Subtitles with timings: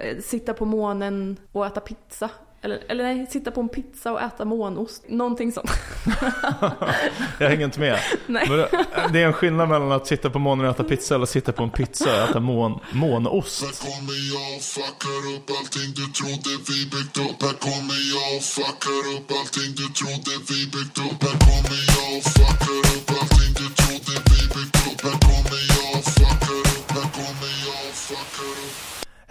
[0.00, 2.30] eh, sitta på månen och äta pizza.
[2.62, 5.04] Eller, eller nej, sitta på en pizza och äta månost.
[5.08, 5.70] Någonting sånt.
[7.38, 7.98] Jag hänger inte med.
[8.26, 8.46] Nej.
[8.48, 8.70] Men det-
[9.12, 11.52] det är en skillnad mellan att sitta på månen och äta pizza eller att sitta
[11.52, 13.62] på en pizza och äta mån, månost.
[13.64, 18.28] Här kommer jag och fuckar upp allting du trodde vi byggt upp Här kommer jag
[18.36, 22.89] och fuckar upp allting du trodde vi byggt upp Här kommer jag och fuckar upp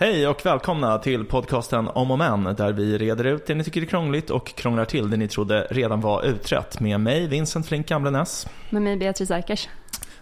[0.01, 3.81] Hej och välkomna till podcasten Om och Men där vi reder ut det ni tycker
[3.81, 7.87] är krångligt och krånglar till det ni trodde redan var utrett med mig Vincent Flink
[7.87, 8.47] Gamlenäs.
[8.69, 9.69] Med mig Beatrice Erkers.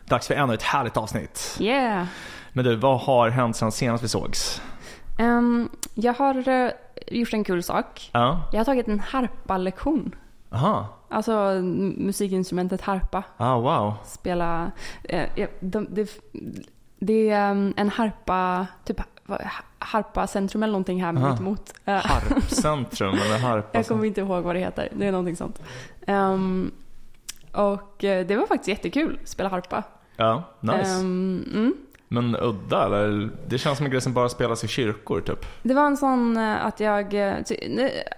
[0.05, 1.57] Dags för ännu ett härligt avsnitt.
[1.59, 2.05] Yeah!
[2.53, 4.61] Men du, vad har hänt sen senast vi sågs?
[5.19, 6.71] Ehm, jag har eh,
[7.07, 8.09] gjort en kul sak.
[8.13, 10.15] Ja, Jag har tagit en harpa-lektion.
[10.51, 11.61] aha, Alltså
[11.97, 13.23] musikinstrumentet harpa.
[13.37, 13.93] ah wow.
[14.05, 14.71] Spela...
[15.03, 16.09] Eh, ja, de, det,
[16.99, 19.41] det är ehm, en harpa, typ vad-
[19.79, 21.29] harpa-centrum eller någonting här Aha.
[21.31, 21.73] mitt emot.
[21.85, 23.67] Eh, Harpcentrum eller harpa?
[23.71, 24.89] jag kommer inte ihåg vad det heter.
[24.95, 25.61] Det är någonting sånt.
[26.07, 26.71] Ehm,
[27.51, 29.83] och eh, det var faktiskt jättekul, spela harpa.
[30.15, 30.91] Ja, nice.
[30.99, 31.73] Ehm, mm.
[32.07, 33.29] Men udda eller?
[33.47, 35.45] Det känns som en grej som bara spelas i kyrkor typ.
[35.63, 37.15] Det var en sån eh, att jag,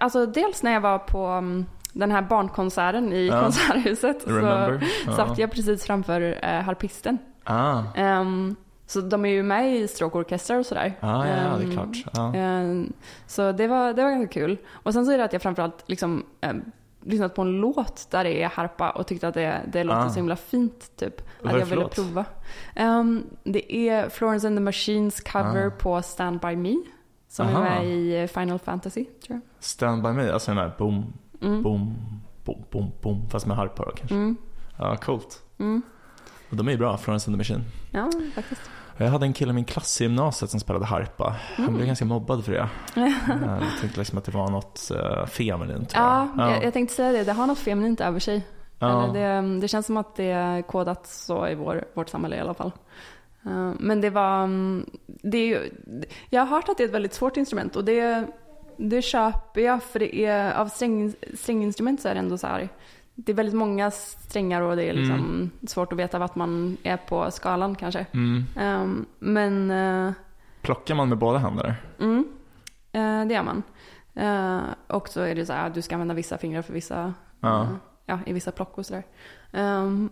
[0.00, 3.40] alltså dels när jag var på mm, den här barnkonserten i Ja.
[3.42, 4.84] konserthuset så Remember?
[5.06, 5.12] Ja.
[5.16, 7.18] satt jag precis framför harpisten.
[7.44, 8.56] Ah, Ehm,
[8.90, 10.94] så de är ju med i stråkorkestrar och sådär.
[11.00, 12.34] ah ja, ja, det är Ehm, klart.
[12.36, 12.92] Ehm,
[13.26, 14.56] så det var, det var ganska kul.
[14.70, 16.62] Och sen så är det att jag framförallt liksom um,
[17.02, 20.08] lyssnat på en låt där det är harpa och tyckte att det, det låter Ah.
[20.08, 21.20] så himla fint typ.
[21.44, 22.24] Att jag ville prova.
[22.74, 25.70] Ehm, det är Florence and the Machines cover Ah.
[25.70, 26.76] på Stand By Me.
[27.28, 27.64] Som Aha.
[27.64, 29.40] är med i eh, Final Fantasy tror jag.
[29.64, 31.62] Stand by me, alltså den där boom, Mm.
[31.62, 31.94] boom,
[32.44, 33.28] boom, boom, boom.
[33.30, 34.14] Fast med harpa då kanske.
[34.14, 34.36] Mm.
[34.78, 35.42] Ja, coolt.
[35.58, 35.82] Mm.
[36.50, 37.64] Och de är ju bra, Florence and the Machine.
[37.90, 38.60] Ja, faktiskt.
[39.04, 41.36] Jag hade en kille i min klass i gymnasiet som spelade harpa.
[41.56, 41.74] Han Mm.
[41.76, 42.68] blev ganska mobbad för det.
[42.94, 45.88] jag tänkte liksom att det var något uh, feminint.
[45.90, 46.64] tror Ja, jag.
[46.64, 47.24] jag, tänkte säga det.
[47.24, 48.46] Det har något feminint över sig.
[48.78, 49.10] Ja.
[49.14, 52.54] Det, det känns som att det är kodat så i vår, vårt samhälle i alla
[52.54, 52.72] fall.
[53.46, 54.42] Eh, Men det var...
[54.44, 55.70] mm, Det är ju,
[56.30, 58.26] jag har hört att det är ett väldigt svårt instrument och det,
[58.76, 62.68] det köper jag för det är av sträng, stränginstrument så är det ändå så här.
[63.24, 66.96] Det är väldigt många strängar och det är liksom svårt att veta vart man är
[66.96, 68.06] på skalan kanske.
[68.12, 68.44] Mm.
[68.60, 70.12] Um, men eh,
[70.62, 71.76] Plockar man med båda händer?
[72.00, 72.28] mm,
[72.92, 73.62] eh, det gör man.
[74.14, 77.14] Eh, och så är det så här att du ska använda vissa fingrar för vissa
[77.40, 77.68] Ja.
[78.06, 79.02] Ja, i vissa plock och sådär.
[79.52, 80.10] Um,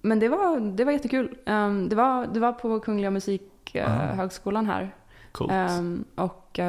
[0.00, 1.36] men det var, det var jättekul.
[1.46, 3.10] Um, det, var, det var på Kungliga.
[3.10, 4.94] Musikhögskolan här.
[5.32, 5.52] Coolt.
[6.14, 6.60] Och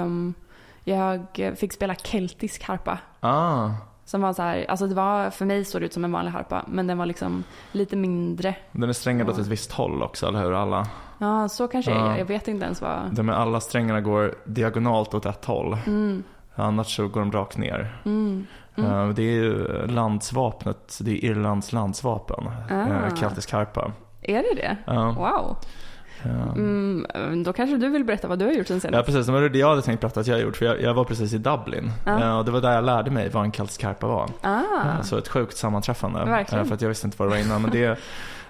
[0.83, 1.25] jag
[1.57, 2.99] fick spela keltisk harpa.
[3.19, 3.69] ah,
[4.09, 6.31] Som var så här, alltså det var, för mig såg det ut som en vanlig
[6.31, 8.55] harpa, men den var liksom lite mindre.
[8.71, 10.53] den är strängad åt ett visst håll också, eller hur?
[10.53, 10.87] Alla,
[11.17, 12.11] Ja, så kanske Ja.
[12.13, 12.17] är.
[12.17, 13.15] Jag vet inte ens vad...
[13.15, 15.77] de alla strängarna går diagonalt åt ett håll.
[15.87, 16.23] Mm,
[16.55, 18.01] Annars så går de rakt ner.
[18.05, 18.91] mm, mm.
[18.91, 22.49] Eh, Det är ju landsvapnet, det är Irlands landsvapen.
[22.69, 22.73] Ah.
[22.75, 23.91] Uh, Keltisk harpa.
[24.21, 24.77] Är det det?
[24.85, 25.11] Ja.
[25.11, 25.57] Wow.
[26.23, 26.51] Ja.
[26.55, 29.05] Mm, då kanske du vill berätta vad du har gjort sen Ja senast.
[29.05, 30.57] precis, det var det jag hade tänkt berätta att jag har gjort.
[30.57, 31.91] För jag, jag var precis i Dublin.
[32.05, 32.19] Ja.
[32.23, 34.29] Eh, och det var där jag lärde mig vad en keltisk harpa var.
[34.41, 36.25] Ah, Eh, Så ett sjukt sammanträffande.
[36.25, 36.63] Verkligen.
[36.63, 37.61] Eh, För att jag visste inte vad det var innan.
[37.61, 37.99] Men det,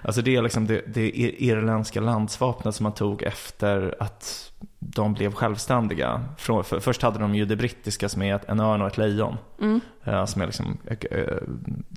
[0.02, 4.52] alltså det är liksom det, det ir- irländska landsvapnet som man tog efter att
[4.94, 6.20] de blev självständiga.
[6.38, 8.98] Från, för, först hade de ju det brittiska som är ett, en örn och ett
[8.98, 9.36] lejon.
[9.60, 11.36] mm, eh, Som är liksom, eh, eh,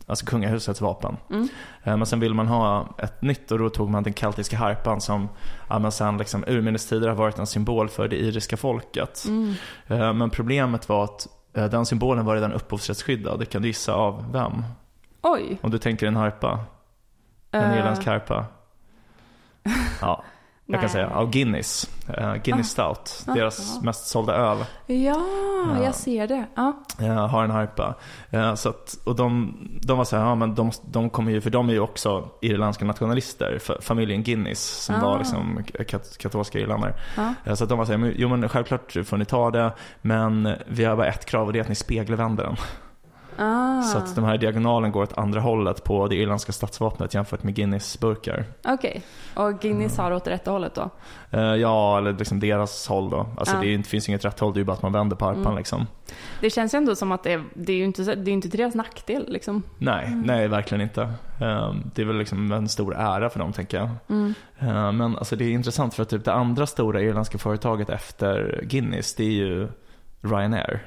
[0.08, 1.18] alltså kungahusets vapen.
[1.30, 1.48] mm.
[1.84, 5.02] Eh, Men sen vill man ha ett nytt och då tog man den keltiska harpan
[5.02, 5.30] som
[5.70, 9.24] ja, men sen liksom urminnes tider har varit en symbol för det iriska folket.
[9.28, 10.18] Mm.
[10.18, 13.50] Men problemet var att den symbolen var redan upphovsrättsskyddad.
[13.50, 14.64] Kan du gissa av vem?
[15.22, 15.58] Oj.
[15.62, 16.60] Om du tänker en harpa,
[17.52, 18.46] en Eh, irländsk harpa.
[20.02, 20.24] Ja,
[20.66, 21.90] jag kan säga av Guinness.
[22.18, 23.34] Eh, Guinness Stout, Ah.
[23.34, 23.86] deras Ah.
[23.86, 24.58] mest sålda öl.
[24.86, 24.96] Ja,
[25.78, 25.84] Ja.
[25.84, 26.46] jag ser det.
[27.00, 27.96] Eh, har en harpa.
[28.30, 31.42] Eh, så att, och de, de var så här, ja men de, de kommer ju,
[31.42, 35.00] för de är ju också irländska nationalister, fa- familjen Guinness som Ah.
[35.02, 36.94] var liksom kat, katolska irländare.
[37.56, 40.86] Så att de var så här, jo men självklart får ni ta det, men vi
[40.86, 42.56] har bara ett krav och det är att ni spegelvänder den.
[43.38, 43.82] Ah.
[43.82, 47.56] Så att de här diagonalen går åt andra hållet på det irländska statsvapnet jämfört med
[47.56, 48.46] Guinness-burkar.
[48.66, 49.02] Okej.
[49.36, 50.90] Och Guinness har åt rätta hållet då?
[51.32, 53.28] Eh, ja, eller liksom deras håll då.
[53.38, 53.62] Alltså Ja.
[53.78, 55.58] det finns inget rätt håll, det är ju bara att man vänder på harpan Mm.
[55.58, 55.88] liksom.
[56.42, 58.50] Det känns ju ändå som att det är, det är ju inte, det är inte
[58.50, 59.64] till deras nackdel liksom.
[59.78, 61.02] Nej, nej verkligen inte.
[61.42, 63.90] Eh, det är väl liksom en stor ära för dem tänker jag.
[64.10, 64.34] Mm.
[64.60, 68.62] Eh, men alltså det är intressant för att typ det andra stora irländska företaget efter
[68.64, 69.68] Guinness, det är ju
[70.22, 70.82] Ryanair.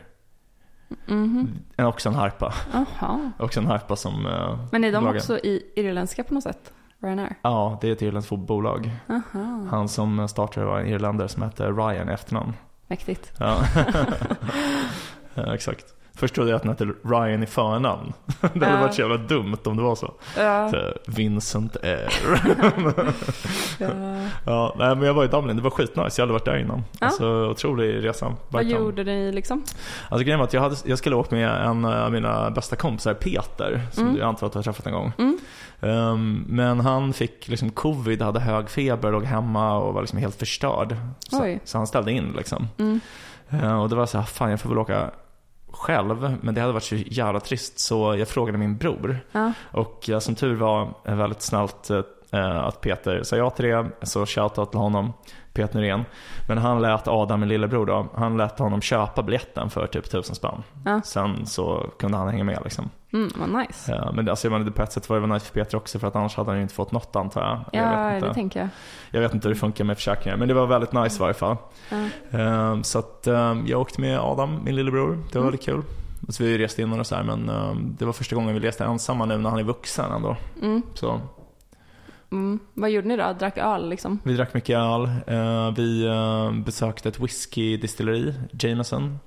[1.06, 1.48] Mhm.
[1.76, 2.54] Eh, Också en harpa.
[2.74, 3.20] Aha.
[3.38, 6.72] Också en harpa som eh, Men är de bolagen- också i irländska på något sätt?
[7.00, 7.34] Ryanair?
[7.42, 8.90] Ja, det är ett irländskt bolag.
[9.08, 9.66] Aha.
[9.70, 12.52] Han som startade var en irländare som hette Ryan i efternamn.
[12.86, 13.32] Mäktigt.
[13.38, 13.58] Ja.
[15.34, 15.94] ja, exakt.
[16.18, 18.12] Först trodde jag att han hette Ryan i förnamn.
[18.40, 18.80] Det hade Ja.
[18.80, 20.14] varit så jävla dumt om det var så.
[20.36, 20.70] Ja.
[20.70, 22.12] så Vincent R.
[23.78, 23.88] ja.
[24.46, 26.20] ja, nej, men jag var i Dublin, det var skitnice.
[26.20, 26.84] Jag hade varit där innan.
[27.00, 27.06] Ja.
[27.06, 28.34] Alltså otrolig resa.
[28.48, 29.62] Vad gjorde ni liksom?
[30.08, 33.14] Alltså grejen var att jag, hade, jag skulle åka med en av mina bästa kompisar,
[33.14, 34.16] Peter, som Mm.
[34.19, 35.12] jag antar att du har träffat en gång.
[35.19, 35.38] Mm.
[35.80, 40.34] Ehm, men han fick liksom covid, hade hög feber, låg hemma och var liksom helt
[40.38, 40.96] förstörd.
[41.19, 42.69] Så, så han ställde in liksom.
[42.78, 43.00] Mm.
[43.50, 45.10] Eh, och det var så här, fan jag får väl åka
[45.78, 49.19] själv, men det hade varit så jävla trist så jag frågade min bror.
[49.32, 49.52] Ja.
[49.73, 54.70] Och som tur var väldigt snällt eh, att Peter sa ja till det, så shoutout
[54.70, 55.12] till honom,
[55.56, 56.05] Peter Norén.
[56.49, 60.35] Men han lät Adam, min lillebror då, han lät honom köpa biljetten för typ tusen
[60.35, 60.62] spänn.
[60.85, 61.00] Ja.
[61.05, 62.91] Sen så kunde han hänga med liksom.
[63.12, 63.93] Mm, vad nice.
[63.94, 65.99] Ja, men alltså, jag menar, på ett sätt var det väl nice för Peter också
[65.99, 67.82] för att annars hade han ju inte fått något antar jag.
[67.82, 68.29] jag, Ja, inte.
[68.29, 68.69] det tänker jag.
[69.11, 71.35] jag vet inte hur det funkar med försäkringar men det var väldigt nice i varje
[71.35, 71.56] fall.
[71.91, 72.38] Ja.
[72.38, 75.11] Ehm, Så att ehm, jag åkte med Adam, min lillebror.
[75.11, 75.44] Det var Mm.
[75.44, 75.82] väldigt kul.
[76.29, 78.85] Så vi reste innan och så här, men ehm, det var första gången vi reste
[78.85, 80.37] ensamma nu när han är vuxen ändå.
[80.62, 80.82] Mm.
[80.94, 81.20] Så
[82.32, 82.58] Mm.
[82.75, 83.32] Vad gjorde ni då?
[83.38, 84.19] Drack öl liksom?
[84.25, 85.05] vi drack mycket öl.
[85.26, 89.19] Eh, vi ehm, besökte ett whiskydistilleri, Jameson.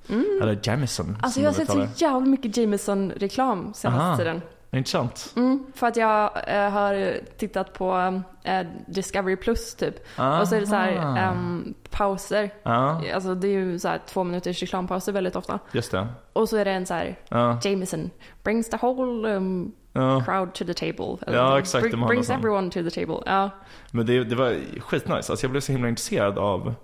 [0.42, 1.18] Eller Jamison Mm.
[1.22, 4.16] Alltså jag har sett så jävla mycket Jameson-reklam senaste Aha.
[4.16, 4.42] tiden.
[4.72, 5.32] Intressant.
[5.36, 9.94] Mm, för att jag eh, har tittat på eh, Discovery Plus typ.
[10.40, 11.18] Och så är det så här Aha.
[11.18, 12.50] ehm, pauser.
[12.62, 15.58] Ja, Alltså det är ju så här två minuters reklampauser väldigt ofta.
[15.72, 16.06] just det.
[16.32, 18.10] Och så är det en så här Ja, Jameson
[18.42, 20.22] brings the whole um, ja.
[20.26, 21.16] crowd to the table.
[21.26, 22.36] Ja, exakt, har brings sån.
[22.36, 23.22] everyone to the table.
[23.26, 23.50] Ja.
[23.90, 25.32] Men det, det var skitnice.
[25.32, 26.74] Alltså jag blev så himla intresserad av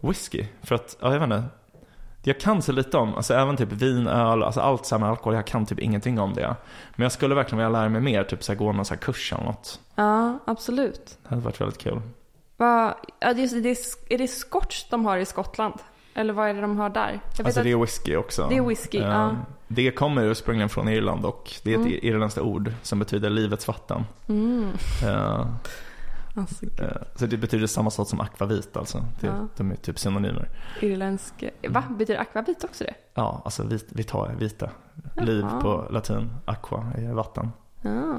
[0.00, 0.44] whisky.
[0.62, 1.44] För att, ja jag vet inte.
[2.26, 5.34] Jag kan så lite om, alltså även typ vin, öl, alltså allt så med alkohol.
[5.34, 6.56] Jag kan typ ingenting om det.
[6.96, 9.00] Men jag skulle verkligen vilja lära mig mer, typ så här, gå någon så här
[9.00, 9.80] kurs eller något.
[9.94, 11.18] ja, absolut.
[11.22, 12.00] Det hade varit väldigt kul.
[12.56, 13.76] Va, ja, det, är, det är,
[14.08, 15.74] är det scotch de har i Skottland?
[16.14, 17.20] Eller vad är det de har där?
[17.38, 18.46] Jag Alltså det är whisky också.
[18.48, 19.36] Det är whisky, Eh, ja.
[19.68, 21.98] Det kommer ursprungligen från Irland och det är ett Mm.
[22.02, 24.04] irländskt ord som betyder livets vatten.
[24.28, 24.70] mm,
[25.06, 25.46] Eh,
[26.36, 29.04] alltså, eh, så det betyder samma sak som akvavit alltså.
[29.20, 29.48] Det, Ja.
[29.56, 30.48] De är typ synonymer.
[30.80, 31.44] irländsk...
[31.68, 31.82] Va?
[31.90, 32.94] Betyder akvavit också det?
[33.14, 34.70] Ja, alltså vit, vita, vita.
[35.16, 35.60] Liv Jaha.
[35.60, 37.52] på latin, aqua är vatten.
[37.82, 38.16] Ja,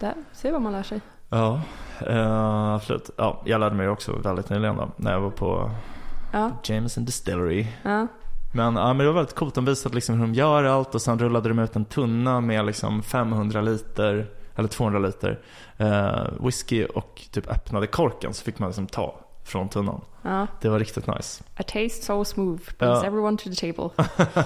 [0.00, 0.14] där.
[0.32, 1.00] Se vad man lär sig.
[1.28, 1.60] Ja,
[2.06, 3.10] eh, absolut.
[3.18, 5.70] Ja, jag lärde mig också väldigt nyligen då, när jag var på
[6.32, 7.66] Ja, Jameson Distillery.
[7.82, 8.06] ja.
[8.52, 11.02] Men, ja, men det var väldigt coolt, de visade liksom hur de gör allt och
[11.02, 15.38] sen rullade de ut en tunna med liksom 500 liter, eller 200 liter
[15.76, 20.00] eh, whisky och typ öppnade korken så fick man liksom ta från tunnan.
[20.22, 20.46] ja.
[20.60, 21.44] Det var riktigt nice.
[21.56, 23.04] A taste so smooth brings Ja.
[23.04, 23.90] everyone to the table.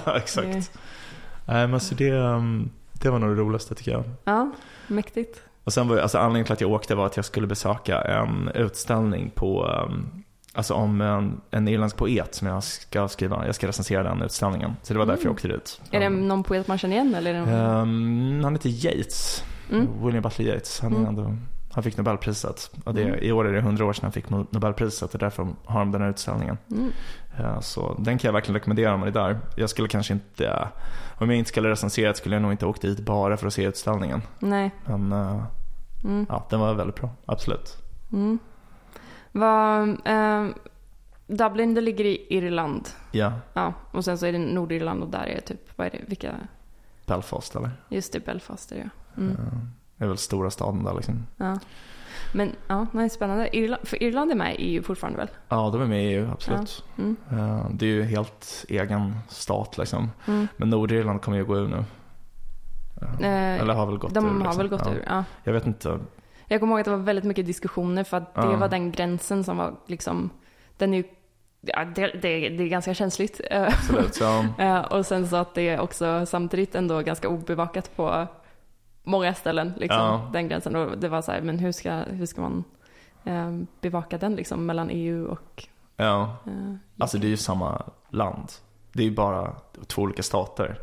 [0.17, 0.47] Exakt.
[0.47, 0.71] Det-
[1.45, 4.03] Nej, men så det, um, det var nog det roligaste tycker jag.
[4.23, 4.51] Ja,
[4.87, 5.41] mäktigt.
[5.63, 8.49] Och sen var alltså anledningen till att jag åkte var att jag skulle besöka en
[8.55, 10.23] utställning på, um,
[10.55, 14.75] alltså om en, en irländsk poet som jag ska skriva, jag ska recensera den utställningen.
[14.81, 15.81] Så det var därför jag åkte dit.
[15.91, 17.33] Är det någon poet man känner igen eller?
[17.33, 17.81] Är det någon...
[17.81, 19.87] Um, han heter Yates, Mm.
[20.05, 20.79] William Butler Yeats.
[20.81, 21.05] Han, Mm.
[21.05, 21.35] ändå,
[21.71, 22.71] han fick Nobelpriset.
[22.83, 23.19] Och det, Mm.
[23.21, 26.01] I år är det 100 år sedan han fick Nobelpriset och därför har de den
[26.01, 26.57] här utställningen.
[26.71, 26.91] Mm.
[27.37, 29.39] Ja, så den kan jag verkligen rekommendera om man är där.
[29.55, 30.67] Jag skulle kanske inte,
[31.17, 33.63] om jag inte skulle recensera skulle jag nog inte åkt dit bara för att se
[33.63, 34.21] utställningen.
[34.39, 34.71] Nej.
[34.85, 35.11] Men
[36.03, 36.25] Mm.
[36.29, 37.77] ja, den var väldigt bra, absolut.
[39.35, 39.41] Mm.
[39.41, 40.53] Vad, ehm,
[41.27, 42.89] Dublin, det ligger i Irland.
[43.11, 46.01] Ja, Ja, och sen så är det Nordirland och där är typ, vad är det,
[46.07, 46.33] vilka,
[47.05, 47.69] Belfast eller?
[47.89, 48.81] just det, Belfast är det
[49.15, 49.21] ja.
[49.21, 49.31] Mm.
[49.31, 49.37] Eh,
[49.97, 51.25] Det är väl stora staden där liksom.
[51.37, 51.59] ja.
[52.33, 53.57] Men ja, nej, spännande.
[53.57, 55.27] Irland, för Irland är med i EU fortfarande väl?
[55.49, 56.83] Ja, de är med i EU, absolut.
[56.97, 57.15] Mm.
[57.31, 60.09] Eh, Det är ju helt egen stat liksom.
[60.27, 60.47] Mm.
[60.57, 61.77] Men Nordirland kommer ju gå ur nu.
[63.01, 64.29] Eh, Eh, Eller har väl gått De ur.
[64.29, 64.57] har liksom.
[64.57, 64.93] väl gått ja.
[64.93, 65.23] ur, ja.
[65.43, 65.99] Jag vet inte.
[66.47, 68.55] Jag kommer ihåg att det var väldigt mycket diskussioner för att det Ja.
[68.57, 70.29] var den gränsen som var liksom,
[70.77, 71.03] den är ju,
[71.61, 73.41] ja, det, det, det är ganska känsligt.
[73.51, 74.15] Absolut.
[74.15, 78.27] Så, eh, och sen så att det är också samtidigt ändå ganska obevakat på
[79.03, 80.29] många ställen, liksom, Ja.
[80.33, 80.75] den gränsen.
[80.75, 82.63] Och det var så här, men hur ska, hur ska man
[83.23, 86.35] eh, bevaka den liksom mellan EU och ja.
[86.45, 88.51] eh, Alltså det är ju samma land.
[88.93, 89.55] Det är ju bara
[89.87, 90.79] två olika stater.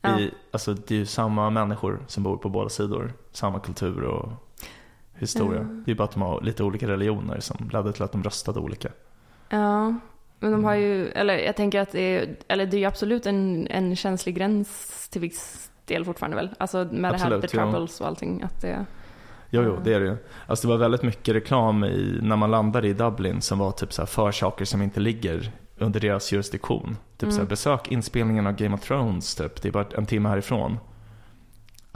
[0.00, 0.20] Ja.
[0.20, 3.12] I, alltså det är ju samma människor som bor på båda sidor.
[3.32, 4.28] Samma kultur och
[5.18, 5.60] historia.
[5.60, 5.82] Ja.
[5.84, 8.60] Det är bara att de har lite olika religioner som ledde till att de röstade
[8.60, 8.88] olika.
[9.48, 9.94] Ja,
[10.40, 10.84] men de har Mm.
[10.88, 14.34] ju, eller jag tänker att det är, eller det är ju absolut en, en känslig
[14.34, 16.50] gräns till viss del fortfarande väl?
[16.58, 17.62] Alltså med det här Absolut, the ja.
[17.62, 18.42] troubles och allting.
[18.42, 18.86] Att det,
[19.50, 20.16] Jo, jo, det är det ju.
[20.46, 23.92] Alltså det var väldigt mycket reklam i, när man landade i Dublin som var typ
[23.92, 26.96] så här för saker som inte ligger under deras jurisdiktion.
[27.16, 27.48] Typ så här, Mm.
[27.48, 29.62] besök inspelningen av Game of Thrones, typ.
[29.62, 30.78] Det är bara en timme härifrån.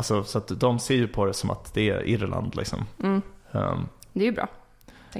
[0.03, 2.85] Alltså så att de ser ju på det som att det är Irland liksom.
[3.03, 3.23] mm,
[3.55, 4.49] Um, det är ju bra.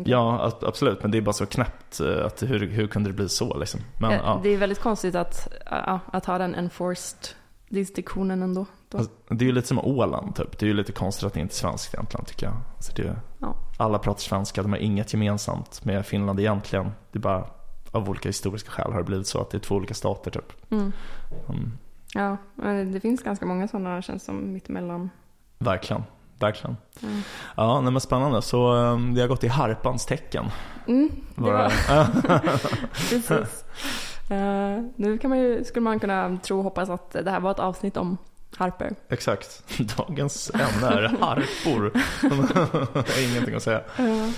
[0.05, 1.03] Ja, absolut.
[1.03, 3.81] Men det är bara så knäppt eh, att hur, hur kunde det bli så liksom?
[3.99, 4.41] Men, Eh, ja.
[4.43, 7.29] Det är väldigt konstigt att, ja, att ha den enforced
[7.69, 8.67] distinktionen ändå.
[8.89, 8.99] Då.
[8.99, 10.59] Alltså, det är ju lite som Åland typ.
[10.59, 12.55] Det är ju lite konstigt att det inte är svenskt egentligen tycker jag.
[12.77, 13.57] Alltså det, Ja.
[13.79, 16.91] Alla pratar svenska, de har inget gemensamt med Finland egentligen.
[17.13, 17.45] Det är bara
[17.91, 20.53] av olika historiska skäl har det blivit så att det är två olika stater typ.
[20.71, 20.93] Mm.
[21.49, 21.73] Mm,
[22.15, 25.11] Ja, men det finns ganska många sådana känns som mittemellan.
[25.59, 26.03] verkligen,
[26.39, 26.77] verkligen.
[27.03, 27.23] Mm.
[27.57, 28.43] Ja, nej, men spännande.
[28.43, 28.73] Så
[29.15, 30.45] det har gått i harpans tecken.
[30.89, 31.69] Mm, det var,
[33.11, 33.65] precis.
[34.31, 37.51] Eh, nu kan man ju, skulle man kunna tro och hoppas att det här var
[37.51, 38.17] ett avsnitt om
[38.57, 38.95] harper.
[39.09, 39.65] Exakt.
[39.97, 41.93] Dagens ämne är harpor.
[43.31, 43.81] ingenting att säga.
[43.99, 44.29] Eh,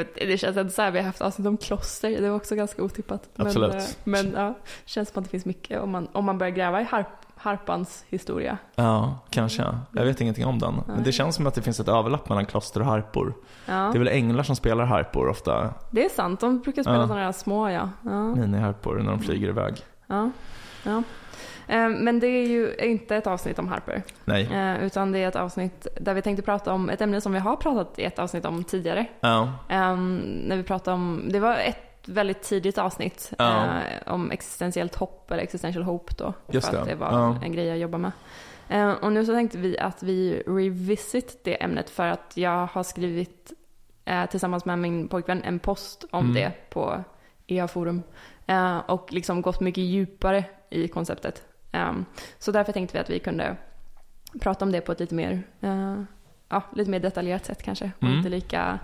[0.00, 2.54] vet, det känns inte så här, vi har haft avsnitt om kloster, det var också
[2.54, 3.28] ganska otippat.
[3.36, 3.98] Absolut.
[4.04, 6.50] Men, eh, men ja, känns som att det finns mycket om man, om man börjar
[6.50, 7.06] gräva i harp,
[7.36, 8.58] harpans historia.
[8.74, 9.64] Ja, kanske.
[9.92, 10.80] Jag vet ingenting om den.
[10.86, 13.34] Men det känns som att det finns ett överlapp mellan kloster och harpor.
[13.66, 15.74] Ja, Det är väl änglar som spelar harpor ofta.
[15.90, 17.06] det är sant, de brukar spela Ja.
[17.06, 17.88] sådana här små ja.
[18.02, 18.34] ja.
[18.34, 19.74] Miniharpor när de flyger iväg.
[20.06, 20.30] Ja,
[20.84, 21.02] ja.
[21.72, 24.02] Eh, Men det är ju inte ett avsnitt om Harper.
[24.24, 24.48] Nej.
[24.52, 27.38] eh, Utan det är ett avsnitt där vi tänkte prata om ett ämne som vi
[27.38, 29.06] har pratat i ett avsnitt om tidigare.
[29.20, 29.42] Ja.
[29.68, 33.64] Eh, När vi pratade om, det var ett väldigt tidigt avsnitt Ja.
[33.64, 36.32] eh, om existentiellt hopp eller existential hope då.
[36.50, 36.90] Just för att det.
[36.90, 37.36] det var Ja.
[37.42, 38.12] en grej jag jobbar med.
[39.02, 43.52] Och nu så tänkte vi att vi revisit det ämnet för att jag har skrivit
[44.30, 46.34] tillsammans med min pojkvän en post om Mm.
[46.34, 47.04] det på
[47.46, 48.02] EA-forum.
[48.46, 51.42] Eh, och liksom gått mycket djupare i konceptet.
[51.72, 52.04] Um,
[52.38, 53.56] så därför tänkte vi att vi kunde
[54.40, 56.02] prata om det på ett lite mer, eh,
[56.48, 57.90] ja, lite mer detaljerat sätt kanske.
[57.96, 58.16] Och Mm.
[58.16, 58.78] inte lika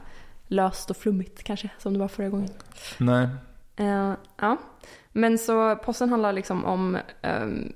[0.46, 2.50] löst och flummigt kanske som det var förra gången.
[2.98, 3.28] Nej.
[3.76, 4.56] Eh, ja,
[5.12, 7.72] men så posten handlar liksom om um,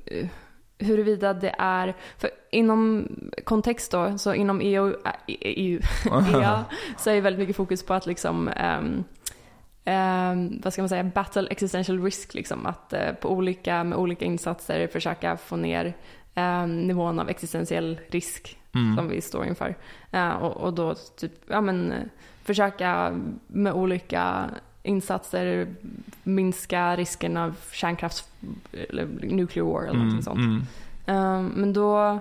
[0.79, 3.09] huruvida det är, för inom
[3.45, 4.95] kontext då, så inom EU,
[5.27, 5.81] EU
[6.35, 6.65] EA
[6.99, 9.05] så är det väldigt mycket fokus på att liksom ehm,
[9.85, 12.67] ehm, vad ska man säga, battle existential risk liksom.
[12.67, 15.97] Att eh, på olika, med olika insatser försöka få ner
[16.35, 18.97] ehm, nivån av existentiell risk Mm.
[18.97, 19.75] som vi står inför.
[20.11, 21.99] Eh, och, och då typ, ja men eh,
[22.45, 24.51] försöka med olika
[24.83, 25.75] insatser
[26.23, 28.29] minska risken av kärnkrafts
[28.73, 30.39] eller nuclear war eller någonting sånt.
[30.39, 30.63] Mm.
[31.07, 32.19] Um, men då,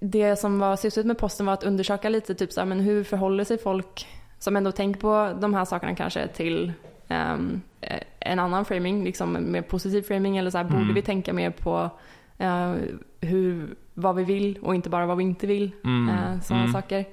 [0.00, 3.04] det som var syftet med posten var att undersöka lite typ så här, men hur
[3.04, 4.06] förhåller sig folk
[4.42, 6.72] som ändå tänker på de här sakerna kanske till
[7.08, 10.94] um, eh, en annan framing, liksom mer positiv framing eller så här, borde Mm.
[10.94, 11.90] vi tänka mer på
[12.38, 12.74] eh,
[13.20, 16.08] hur, vad vi vill och inte bara vad vi inte vill, Mm.
[16.08, 16.72] uh, sådana Mm.
[16.72, 17.04] saker.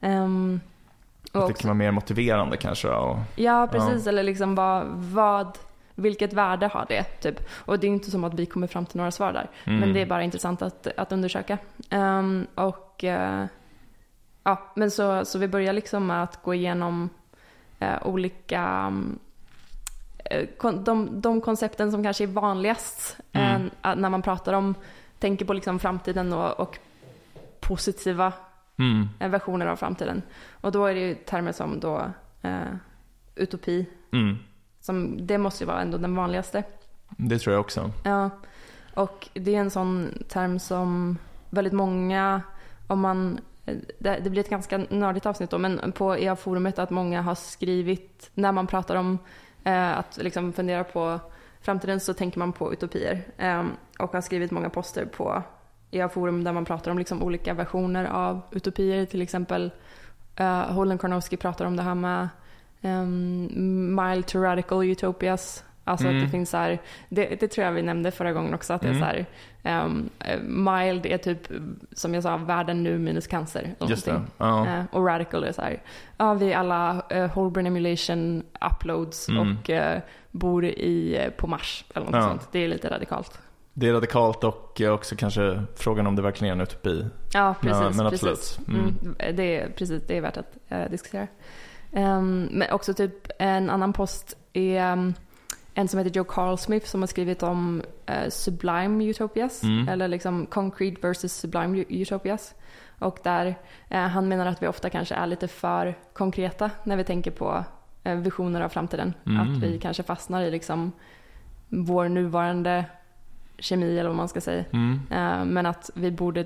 [0.00, 0.60] Um,
[1.32, 2.88] och Att det kan vara mer motiverande kanske.
[2.88, 4.06] Och, Ja, precis.
[4.06, 5.58] Eller liksom vad, vad,
[5.94, 7.02] vilket värde har det?
[7.04, 7.40] Typ.
[7.52, 9.50] Och det är inte som att vi kommer fram till några svar där.
[9.64, 9.80] Mm.
[9.80, 11.58] Men det är bara intressant att, att undersöka.
[11.90, 13.44] Ehm, och eh,
[14.46, 17.10] ja, men så, så vi börjar liksom med att gå igenom
[17.78, 19.18] eh, olika mm,
[20.24, 23.70] eh, kon, de, de koncepten som kanske är vanligast Mm.
[23.84, 24.74] eh, när man pratar om,
[25.18, 26.78] tänker på liksom framtiden och, och
[27.60, 28.32] positiva
[28.78, 29.08] Mm.
[29.20, 30.22] eh, versioner av framtiden.
[30.60, 32.02] Och då är det ju termer som då
[32.42, 32.60] eh,
[33.34, 34.36] utopi, Mm.
[34.80, 36.62] som, det måste ju vara ändå den vanligaste.
[37.08, 37.90] Det tror jag också.
[38.04, 38.30] Ja,
[38.94, 41.18] och det är en sån term som
[41.50, 42.42] väldigt många,
[42.86, 43.40] om man,
[43.98, 48.30] det, det blir ett ganska nördigt avsnitt då, men på EA-forumet att många har skrivit,
[48.34, 49.18] när man pratar om
[49.64, 51.20] eh, att liksom fundera på
[51.60, 53.22] framtiden så tänker man på utopier.
[53.36, 53.64] Eh,
[53.98, 55.42] och har skrivit många poster på
[55.90, 59.06] EA-forum där man pratar om liksom olika versioner av utopier.
[59.06, 59.70] Till exempel
[60.36, 62.28] eh, Holden Karnowski pratar om det här med
[62.82, 65.64] um, mild to radical utopias.
[65.88, 66.16] Alltså Mm.
[66.16, 66.78] att det finns så här,
[67.08, 69.00] det, det tror jag vi nämnde förra gången också, att det är Mm.
[69.00, 69.26] så här,
[69.62, 71.38] eh, mild är typ,
[71.92, 73.74] som jag sa, världen nu minus cancer.
[73.88, 74.22] Just det.
[74.38, 74.66] Ja.
[74.66, 75.82] Eh, och radical är så här,
[76.16, 79.56] ja vi är alla uh, Holborn emulation uploads Mm.
[79.62, 80.00] och eh,
[80.30, 82.22] bor i, eh, på Mars eller något Ja.
[82.28, 82.48] sånt.
[82.52, 83.38] Det är lite radikalt.
[83.74, 87.06] Det är radikalt och eh, också kanske frågan om det verkligen är en utopi.
[87.32, 87.96] Ja, precis.
[87.96, 88.28] Men precis.
[88.28, 88.68] absolut.
[88.68, 88.94] Mm.
[89.20, 89.36] Mm.
[89.36, 91.26] det, är, precis det är värt att eh, diskutera.
[91.92, 95.14] Ehm, men också typ en annan post är um,
[95.78, 99.62] en som heter Joe Carl Smith som har skrivit om eh, Sublime Utopias.
[99.62, 99.88] Mm.
[99.88, 102.54] Eller liksom Concrete versus Sublime Utopias.
[102.98, 103.54] Och där
[103.88, 107.64] eh, han menar att vi ofta kanske är lite för konkreta när vi tänker på
[108.04, 109.14] eh, visioner av framtiden.
[109.26, 109.40] Mm.
[109.40, 110.92] Att vi kanske fastnar i liksom
[111.68, 112.84] vår nuvarande
[113.58, 114.64] kemi eller vad man ska säga.
[114.72, 115.00] Mm.
[115.10, 116.44] Eh, men att vi borde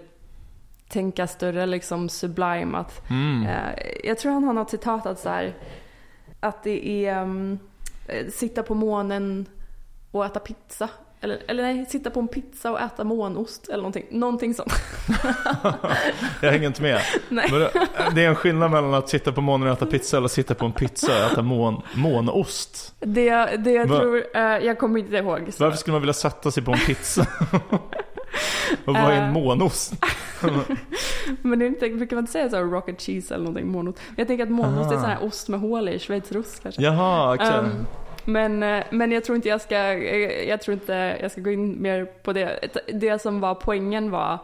[0.89, 2.79] tänka större, liksom sublime.
[2.79, 3.47] Att, Mm.
[3.47, 5.55] eh, jag tror han har något citat att så här,
[6.41, 7.59] att det är um,
[8.33, 9.47] sitta på månen
[10.11, 10.89] och äta pizza
[11.21, 14.07] Eller, eller nej, sitta på en pizza och äta månost eller någonting.
[14.11, 14.73] Någonting sånt.
[16.43, 17.01] Jag hänger inte med.
[17.29, 17.51] Nej.
[18.15, 20.55] Det- är en skillnad mellan att sitta på månen och äta pizza eller att sitta
[20.55, 22.95] på en pizza och äta mån, månost.
[23.01, 23.99] Det, det jag Va?
[23.99, 25.49] tror, eh, jag kommer inte ihåg.
[25.53, 27.27] så- Varför skulle man vilja sätta sig på en pizza?
[28.85, 29.33] och vad är en Eh.
[29.33, 29.93] månost?
[31.43, 33.99] Men det är inte, brukar man inte säga så här rocket cheese eller någonting, månost?
[34.17, 35.01] Jag tänker att månost är Ah.
[35.01, 36.83] sån här ost med hål i, schweizerost kanske.
[36.83, 37.47] Jaha, okej.
[37.47, 37.87] Ehm,
[38.25, 41.51] men, eh, men jag tror inte jag ska, eh, jag tror inte jag ska gå
[41.51, 42.69] in mer på det.
[42.87, 44.39] Det som var poängen var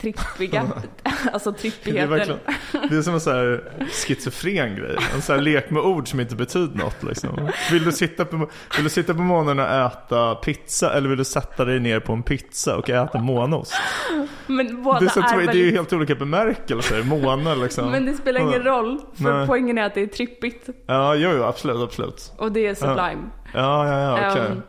[0.00, 0.66] trippiga,
[1.32, 2.10] alltså det är trippigheten.
[2.10, 2.40] verkligen,
[2.90, 3.72] det är som en så här
[4.06, 4.96] schizofren grej.
[5.14, 7.50] En så här lek med ord som inte betyder något liksom.
[7.70, 8.36] Vill du sitta på,
[8.76, 12.12] vill du sitta på månen och äta pizza eller vill du sätta dig ner på
[12.12, 13.72] en pizza och äta månost?
[14.46, 17.02] Men båda Det är, så, är, det är ju väldigt, helt olika bemärkelser.
[17.02, 17.90] Måne liksom.
[17.90, 19.46] men det spelar ingen roll, för Nej.
[19.46, 22.32] poängen är att det är trippigt Ja, jo, jo, absolut, absolut.
[22.38, 23.22] och det är sublime.
[23.54, 24.46] Ja, ja, ja, okej.
[24.46, 24.62] Ehm,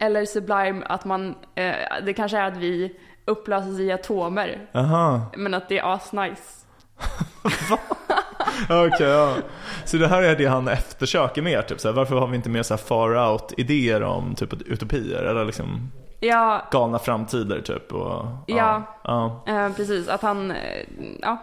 [0.00, 1.74] eller sublime att man, eh,
[2.06, 2.96] det kanske är att vi
[3.28, 6.64] upplöses i atomer, Aha, men att det är asnice.
[8.70, 9.34] okej, ja.
[9.84, 12.50] Så det här är det han eftersöker mer, typ så här, Varför har vi inte
[12.50, 18.26] mer så far out idéer om typ utopier eller liksom Ja, galna framtider typ och,
[18.46, 18.82] Ja.
[19.04, 19.44] ja.
[19.46, 20.86] Eh, precis, att han eh,
[21.22, 21.36] ja,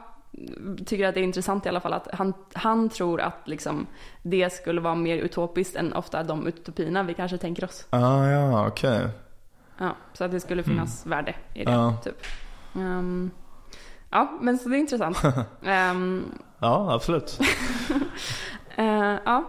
[0.86, 3.88] tycker att det är intressant i alla fall att han, han tror att liksom,
[4.22, 7.88] det skulle vara mer utopiskt än ofta de utopierna vi kanske tänker oss.
[7.90, 9.08] Ah, ja, okej.
[9.78, 11.72] Ja, så att det skulle finnas värde i det.
[11.72, 11.98] Ja.
[12.04, 12.26] Typ.
[12.76, 13.32] Ehm,
[14.10, 15.22] ja, men så det är intressant.
[15.66, 16.24] Ehm,
[16.60, 17.40] Ja, absolut.
[18.76, 19.44] eh, ja,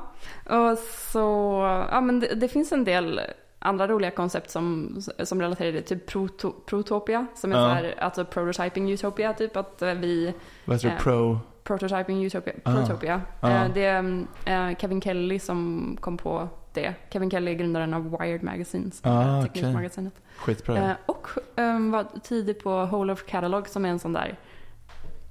[0.45, 0.79] och
[1.13, 3.21] så, ja men det, det finns en del
[3.59, 7.63] andra roliga koncept som, som relaterar till proto, protopia, som är Ja.
[7.63, 10.95] så här, alltså prototyping utopia, typ att eh, vi Vad heter det?
[10.95, 11.39] Eh, Pro?
[11.65, 12.55] Prototyping Utopia.
[12.65, 12.75] Ah.
[12.75, 13.23] Protopia.
[13.41, 13.51] Ah.
[13.51, 16.95] Eh, det är mm, Kevin Kelly som kom på det.
[17.11, 19.53] Kevin Kelly är grundaren av Wired Magazine, som Ah, okej.
[19.53, 20.15] teknikmagasinet.
[20.37, 20.77] Skitbra.
[20.91, 24.39] Eh, och um, var tidig på Whole of Catalog som är en sån där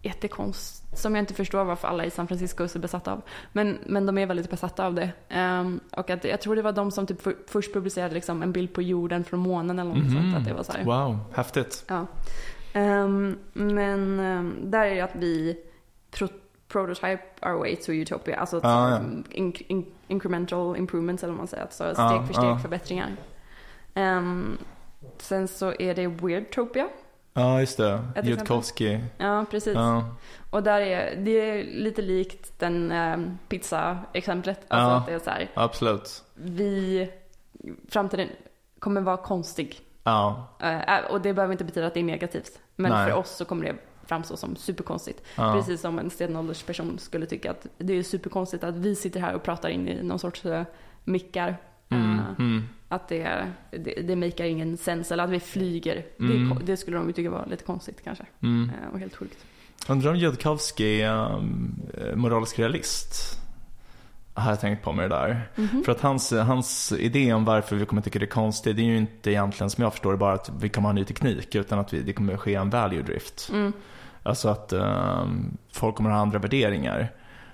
[0.01, 3.21] jättekonst som jag inte förstår varför alla i San Francisco är så besatta av.
[3.51, 5.09] Men, men de är väldigt besatta av det.
[5.29, 8.51] Ehm, och att, jag tror det var de som typ för, först publicerade liksom en
[8.51, 10.13] bild på jorden från månen eller något Mhm.
[10.13, 10.35] sånt.
[10.37, 10.83] Att det var så här.
[10.83, 11.85] Wow, häftigt.
[11.87, 12.05] Ja.
[12.73, 15.57] Ehm, men um, där är det att vi
[16.75, 18.35] prototype our way to utopia.
[18.39, 18.99] Alltså Ah, ja.
[19.31, 21.63] in in incremental improvements eller vad man säger.
[21.63, 22.57] Alltså steg Ah, för steg ah.
[22.57, 23.15] förbättringar.
[23.93, 24.57] Ehm,
[25.17, 26.87] sen så är det Weirdtopia.
[27.33, 27.99] Ja, just det.
[28.23, 28.99] Jutkowski.
[29.17, 29.73] Ja, precis.
[29.75, 30.03] Ja.
[30.49, 34.59] Och där är det är lite likt den um, pizza-exemplet.
[34.67, 34.97] Alltså Ja.
[34.97, 36.23] att det är så här, Absolut.
[36.33, 37.09] vi,
[37.89, 38.27] framtiden
[38.79, 39.79] kommer vara konstig.
[40.03, 40.47] Ja.
[40.59, 42.59] Eh, och det behöver inte betyda att det är negativt.
[42.75, 43.09] Men Nej.
[43.11, 43.75] för oss så kommer det
[44.07, 45.21] framstå som superkonstigt.
[45.35, 45.53] ja.
[45.53, 49.43] Precis som en stenåldersperson skulle tycka att det är superkonstigt att vi sitter här och
[49.43, 50.61] pratar in i någon sorts uh,
[51.03, 51.57] mickar.
[51.89, 52.63] Mm, Eh, mm.
[52.87, 55.11] Att det, det, det makar ingen sens.
[55.11, 56.05] Eller att vi flyger.
[56.17, 56.49] Det, Mm.
[56.55, 58.25] ko- det skulle de ju tycka var lite konstigt kanske.
[58.41, 58.69] Mm.
[58.69, 59.37] Eh, och helt sjukt.
[59.89, 61.41] Undrar om Jodkowski är
[62.15, 63.39] moralisk realist?
[64.33, 65.49] Har jag tänkt på med det där.
[65.55, 65.83] Mhm.
[65.85, 68.85] För att hans, hans idé om varför vi kommer tycka det är konstigt, det är
[68.85, 71.79] ju inte egentligen som jag förstår det bara att vi kommer ha ny teknik, utan
[71.79, 73.49] att vi, det kommer ske en value drift.
[73.53, 73.73] Mm.
[74.25, 77.11] Alltså att um, folk kommer ha andra värderingar.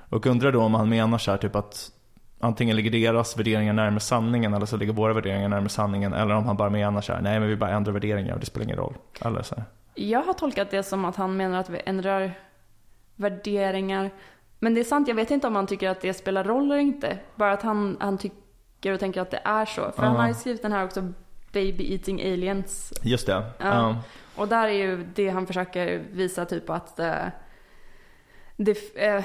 [0.09, 1.91] Och undrar då om han menar så här typ att
[2.39, 6.13] antingen ligger deras värderingar närmare sanningen eller så ligger våra värderingar närmare sanningen.
[6.13, 8.45] Eller om han bara menar så här, nej men vi bara ändrar värderingar och det
[8.45, 8.93] spelar ingen roll.
[9.21, 9.63] Eller så här.
[9.95, 12.33] Jag har tolkat det som att han menar att vi ändrar
[13.15, 14.09] värderingar.
[14.59, 16.77] Men det är sant, jag vet inte om han tycker att det spelar roll eller
[16.77, 17.17] inte.
[17.35, 19.91] Bara att han, han tycker och tänker att det är så.
[19.95, 20.21] För han Ja.
[20.21, 21.13] har ju skrivit den här också,
[21.53, 22.93] Baby Eating Aliens.
[23.03, 23.33] Just det.
[23.33, 23.43] Ja.
[23.59, 23.95] Ja.
[24.35, 27.25] Och där är ju det han försöker visa typ att eh,
[28.57, 29.23] det, eh,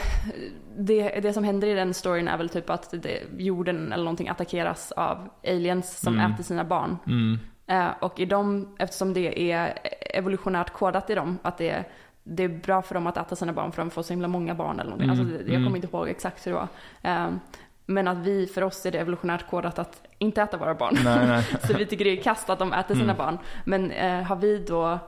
[0.77, 4.29] det, det som händer i den storyn är väl typ att det, jorden eller någonting
[4.29, 6.33] attackeras av aliens som Mm.
[6.33, 6.99] äter sina barn.
[7.07, 7.39] Mm.
[7.67, 11.85] Eh, och i dem, eftersom det är evolutionärt kodat i dem, att det är,
[12.25, 14.55] det är bra för dem att äta sina barn för de får så himla många
[14.55, 15.11] barn eller någonting.
[15.11, 15.65] Mm, Alltså, jag mm.
[15.65, 17.39] kommer inte ihåg exakt hur det var.
[17.87, 20.99] Men att vi, för oss är det evolutionärt kodat att inte äta våra barn.
[21.05, 21.45] Nej, nej.
[21.67, 23.17] Så vi tycker det är kast att de äter sina Mm.
[23.17, 23.39] barn.
[23.65, 24.99] Men eh, har, vi då,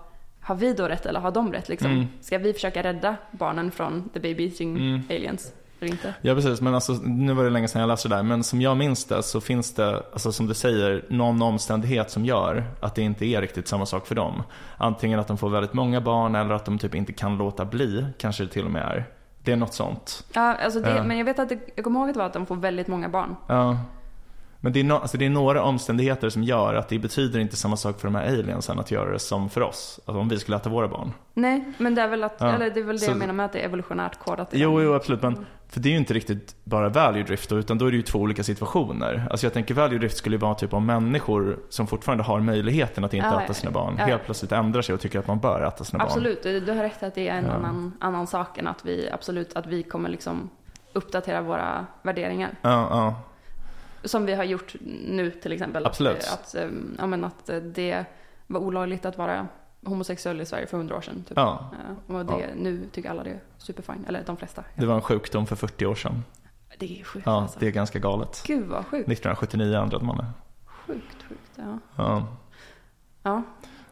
[0.40, 1.90] har vi då rätt eller har de rätt liksom?
[1.90, 2.06] Mm.
[2.20, 5.02] Ska vi försöka rädda barnen från the baby eating Mm.
[5.10, 5.52] aliens?
[5.80, 6.14] Eller inte?
[6.22, 8.22] Ja precis, men alltså, nu var det länge sedan jag läste det där.
[8.22, 12.24] Men som jag minns det så finns det, alltså, som du säger, någon omständighet som
[12.24, 14.42] gör att det inte är riktigt samma sak för dem.
[14.76, 18.06] Antingen att de får väldigt många barn eller att de typ inte kan låta bli,
[18.18, 19.04] kanske det till och med är.
[19.42, 20.24] Det är något sånt.
[20.32, 22.32] Ja, alltså det, men jag vet att det, jag kommer ihåg att det var att
[22.32, 23.36] de får väldigt många barn.
[23.46, 23.78] Ja.
[24.60, 27.56] Men det är, no, alltså det är några omständigheter som gör att det betyder inte
[27.56, 30.00] samma sak för de här aliensen att göra det som för oss.
[30.06, 31.12] Alltså om vi skulle äta våra barn.
[31.34, 32.52] Nej, men det är väl, att, Ja.
[32.52, 34.48] eller det, är väl det Så- jag menar med att det är evolutionärt kodat.
[34.52, 35.22] Jo, jo absolut.
[35.22, 37.96] Men för det är ju inte riktigt bara value drift då, utan då är det
[37.96, 39.26] ju två olika situationer.
[39.30, 43.04] Alltså jag tänker value drift skulle ju vara typ om människor som fortfarande har möjligheten
[43.04, 44.04] att inte Ja, äta sina barn ja.
[44.04, 46.06] helt plötsligt ändrar sig och tycker att man bör äta sina barn.
[46.08, 47.50] Absolut, du du har rätt att det är en Ja.
[47.52, 50.50] annan, annan sak än att vi absolut att vi kommer liksom
[50.92, 52.50] uppdatera våra värderingar.
[52.62, 53.14] Ja, ja.
[54.04, 54.74] Som vi har gjort
[55.06, 55.86] nu till exempel.
[55.86, 56.16] Absolut.
[56.16, 58.04] Att, att, eh, ja, men att eh, det
[58.46, 59.48] var olagligt att vara
[59.84, 61.24] homosexuell i Sverige för hundra år sedan.
[61.28, 61.36] Typ.
[61.36, 61.70] ja.
[62.08, 64.04] Ja, och det, nu tycker alla det är superfine.
[64.08, 64.64] Eller de flesta.
[64.74, 66.24] Det var en sjukdom för 40 år sedan.
[66.78, 67.58] Det är sjukt Ja, alltså.
[67.60, 68.42] det är ganska galet.
[68.46, 69.08] Gud vad sjukt.
[69.08, 70.26] 1979 ändrade man det.
[70.66, 71.50] Sjukt, sjukt.
[71.56, 72.26] Ja, Ja,
[73.22, 73.42] ja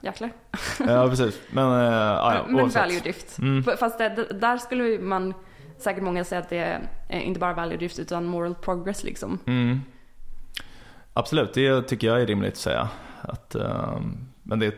[0.01, 0.31] jäklar.
[0.79, 1.40] ja precis.
[1.51, 2.83] Men, äh, ja, ja, men oavsett.
[2.83, 3.38] value drift.
[3.38, 3.62] Mm.
[3.62, 4.09] Fast det,
[4.40, 5.35] där skulle man
[5.79, 9.38] säkert många säga att det är eh, inte bara value drift utan moral progress liksom.
[9.47, 9.81] Mm.
[11.18, 12.88] Absolut, det tycker jag är rimligt att säga.
[13.22, 14.74] Att, ehm, men det,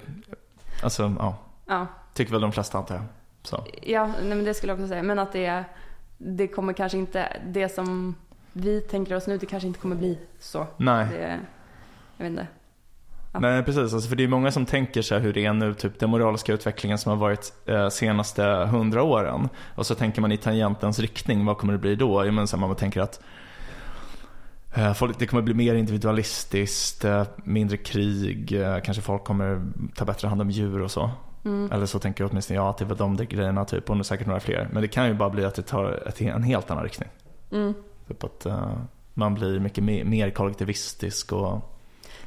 [0.83, 3.05] alltså ja, Ja, tycker väl de flesta antar jag.
[3.43, 3.65] Så.
[3.83, 5.03] ja nej, men det skulle jag också säga.
[5.03, 5.65] Men att det,
[6.19, 8.15] det kommer kanske inte, det som
[8.53, 10.67] vi tänker oss nu, det kanske inte kommer bli så.
[10.77, 11.07] Nej.
[11.13, 11.39] Det,
[12.17, 12.47] jag vet inte.
[13.33, 13.41] Ja.
[13.41, 15.99] Nej precis, alltså, för det är många som tänker sig hur det är nu, typ
[15.99, 19.49] den moraliska utvecklingen som har varit eh, senaste hundra åren.
[19.75, 22.25] Och så tänker man i tangentens riktning, vad kommer det bli då?
[22.25, 23.21] Jag menar, så här, man tänker att
[24.97, 29.63] folk, det kommer bli mer individualistiskt, eh, mindre krig, eh, kanske folk kommer
[29.95, 31.11] ta bättre hand om djur och så.
[31.45, 31.73] Mm.
[31.73, 34.05] Eller så tänker jag åtminstone jag att det väl de där grejerna typ, och nu
[34.05, 34.69] säkert några fler.
[34.73, 37.09] Men det kan ju bara bli att det tar ett, en helt annan riktning.
[37.53, 37.75] Mm.
[38.09, 38.73] Typ att eh,
[39.15, 41.75] man blir mycket mer, mer kollektivistisk och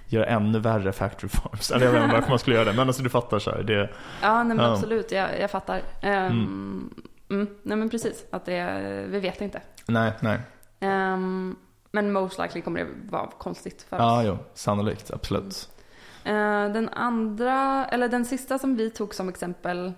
[0.07, 1.71] gör ännu värre factory farms.
[1.71, 3.63] Eller jag vet inte varför man skulle göra det, men alltså du fattar så här.
[3.63, 3.89] Det,
[4.21, 4.73] Ja, nej, men Ja.
[4.73, 5.11] absolut.
[5.11, 5.81] Jag, jag fattar.
[6.03, 6.89] Um,
[7.29, 7.47] mm.
[7.63, 8.25] nej, men precis.
[8.31, 9.61] Att det, vi vet inte.
[9.85, 10.39] nej, nej.
[10.79, 11.55] Ehm,
[11.91, 14.25] men most likely kommer det vara konstigt för Ja, oss.
[14.27, 15.69] jo, sannolikt, absolut.
[16.23, 16.33] Eh,
[16.73, 19.93] den andra, eller den sista som vi tog som exempel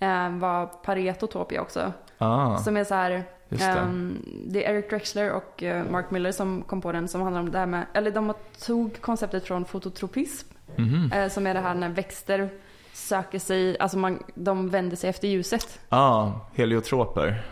[0.00, 1.92] eh, var Paretotopia också.
[2.18, 3.88] Ah, Som är så här, just det.
[4.46, 7.50] det är Eric Drexler och eh, Mark Miller som kom på den som handlar om
[7.50, 8.34] det här med, eller de
[8.66, 10.48] tog konceptet från fototropism.
[11.12, 12.50] Eh, som är det här när växter
[12.92, 15.80] söker sig, alltså man, de vänder sig efter ljuset.
[15.88, 17.42] ah, heliotroper.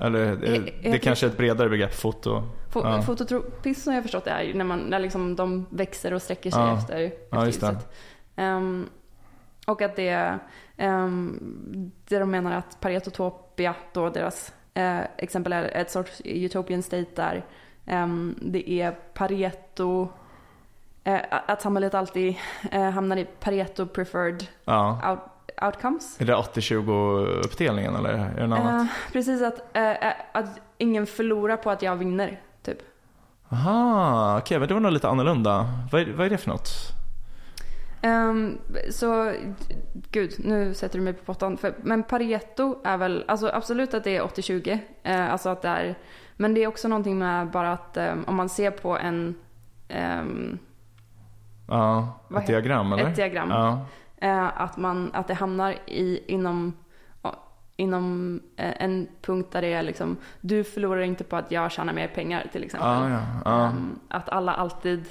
[0.00, 2.42] Eller eh, He- det heter- kanske är ett bredare begrepp, foto.
[2.82, 3.02] Ja.
[3.02, 6.50] Fototropism som jag har förstått är ju när, man, när liksom de växer och sträcker
[6.50, 6.78] sig Ja.
[6.78, 7.92] efter, efter ljuset.
[8.36, 8.88] Ehm,
[9.66, 10.38] och att det,
[10.78, 17.06] um, det de menar att Paretotopia, då deras eh, exempel är ett sorts utopian state
[17.14, 17.44] där
[17.86, 20.08] ehm, det är Pareto,
[21.04, 22.36] eh, att samhället alltid
[22.70, 25.00] eh, hamnar i Pareto preferred Ja.
[25.10, 25.20] out,
[25.62, 26.20] outcomes.
[26.20, 28.88] Är det 80-20 uppdelningen eller är det något annat?
[29.12, 29.76] Precis att,
[30.32, 32.78] att ingen förlorar på att jag vinner, typ.
[33.48, 35.66] Aha, okej, men det var nog lite annorlunda.
[35.92, 36.68] Vad är, vad är det för något?
[38.02, 38.58] Ehm,
[38.90, 39.32] så,
[40.10, 41.56] gud, nu sätter du mig på pottan.
[41.56, 44.78] För, men Pareto är väl, alltså absolut att det är 80-20.
[45.02, 45.94] Eh, alltså att det är,
[46.36, 49.34] men det är också någonting med bara att ehm, om man ser på en,
[49.88, 50.58] ehm,
[51.68, 53.04] Ja, ett heter- diagram eller?
[53.08, 53.50] ett diagram.
[53.50, 53.86] Ja.
[54.16, 56.72] eh, att, man, att det hamnar i, inom,
[57.76, 61.92] inom eh, en punkt där det är liksom, du förlorar inte på att jag tjänar
[61.92, 62.88] mer pengar till exempel.
[62.88, 63.66] Ja, ja, ja.
[63.66, 65.04] Ehm, att alla alltid,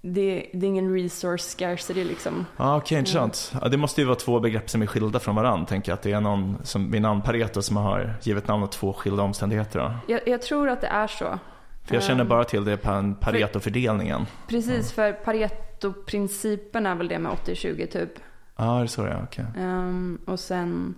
[0.00, 2.46] det, det är ingen resource scarcity liksom.
[2.56, 3.52] Ja, okej, intressant.
[3.62, 5.96] Ja, det måste ju vara två begrepp som är skilda från varandra, tänker jag.
[5.96, 9.22] Att det är någon som, vid namn Pareto som har givit namn åt två skilda
[9.22, 9.78] omständigheter.
[9.78, 9.92] Då.
[10.12, 11.38] Jag, jag tror att det är så.
[11.84, 14.26] För jag känner Ehm, bara till det på Pareto-fördelningen.
[14.48, 18.10] Precis, för Pareto-principen är väl det med 80-20 typ.
[18.56, 19.44] Ja, det är så det är, okej.
[19.58, 20.94] Ehm, och sen,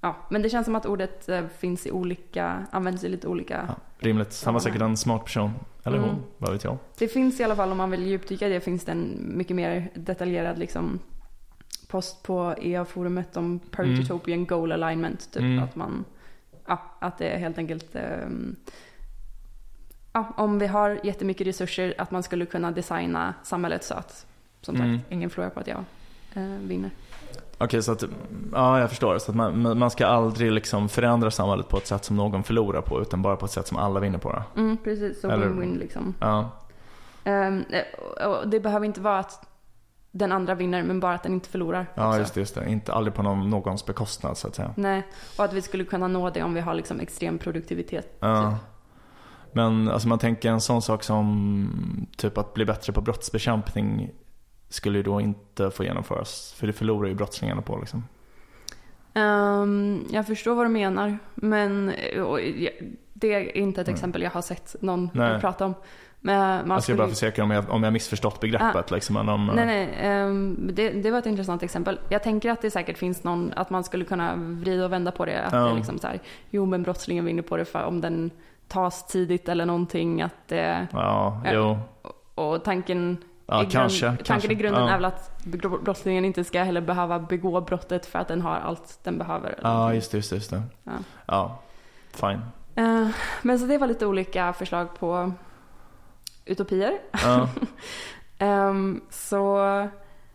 [0.00, 3.64] ja, men det känns som att ordet eh, finns i olika, används i lite olika.
[3.68, 4.42] Ja, rimligt.
[4.44, 5.50] Han var säkert en smart person.
[5.84, 6.22] Eller hon, Mm.
[6.38, 6.78] vad vet jag.
[6.98, 9.56] Det finns i alla fall, om man vill djupdyka i det, finns det en mycket
[9.56, 10.98] mer detaljerad liksom
[11.88, 15.32] post på EA-forumet om Paritopian Goal Alignment.
[15.32, 15.58] Typ Mm.
[15.64, 16.04] att man,
[16.66, 18.56] ja, att det är helt enkelt ehm,
[20.12, 24.26] Ja, om vi har jättemycket resurser, att man skulle kunna designa samhället så att,
[24.60, 25.00] som sagt, Mm.
[25.08, 25.84] ingen förlorar på att jag
[26.34, 26.90] eh, vinner.
[27.58, 28.04] Okej, så att,
[28.52, 29.18] ja jag förstår.
[29.18, 32.80] Så att man, man ska aldrig liksom förändra samhället på ett sätt som någon förlorar
[32.80, 34.42] på, utan bara på ett sätt som alla vinner på det.
[34.60, 36.14] Mm, precis, så Eller- win-win liksom.
[36.20, 36.50] Ja,
[38.26, 39.46] och det behöver inte vara att
[40.10, 41.86] den andra vinner, men bara att den inte förlorar.
[41.94, 42.18] ja också.
[42.18, 42.70] just det, just det.
[42.70, 44.70] Inte aldrig på någon, någons bekostnad så att säga.
[44.76, 45.06] Nej,
[45.38, 48.16] och att vi skulle kunna nå det om vi har liksom extrem produktivitet.
[48.20, 48.50] Ja.
[48.50, 48.60] Typ.
[49.52, 54.10] Men alltså man tänker en sån sak som typ att bli bättre på brottsbekämpning
[54.68, 56.54] skulle ju då inte få genomföras.
[56.58, 58.04] För det förlorar ju brottslingarna på liksom.
[59.14, 61.92] Ehm, jag förstår vad du menar, men
[62.24, 62.38] och,
[63.12, 65.40] det är inte ett exempel jag har sett någon Nej.
[65.40, 65.74] prata om.
[66.20, 69.14] Men man Alltså jag bara försöker om jag, om jag missförstått begreppet liksom.
[69.14, 69.88] Men om, Nej, nej.
[70.00, 71.98] ehm, det, det var ett intressant exempel.
[72.08, 75.24] Jag tänker att det säkert finns någon, att man skulle kunna vrida och vända på
[75.24, 75.44] det.
[75.44, 75.58] Att Ja.
[75.58, 78.30] det är liksom så här, jo men brottslingen vinner på det för om den
[78.68, 80.22] tas tidigt eller någonting.
[80.22, 81.50] Att det, Ja, Ja.
[81.54, 81.78] jo.
[82.34, 83.16] och tanken,
[83.50, 84.06] Ja, grund- kanske.
[84.06, 84.52] tanken kanske.
[84.52, 84.88] i grunden ja.
[84.90, 88.56] är väl att bro- brottslingen inte ska heller behöva begå brottet för att den har
[88.56, 89.48] allt den behöver.
[89.50, 90.36] eller Ja, just det, just det.
[90.36, 90.62] Just det.
[90.84, 90.92] Ja.
[91.26, 91.58] Ja,
[92.10, 92.40] fine.
[92.74, 93.08] Eh,
[93.42, 95.32] men så det var lite olika förslag på
[96.44, 96.98] utopier.
[97.12, 97.48] Ja,
[98.38, 99.58] Ehm, så,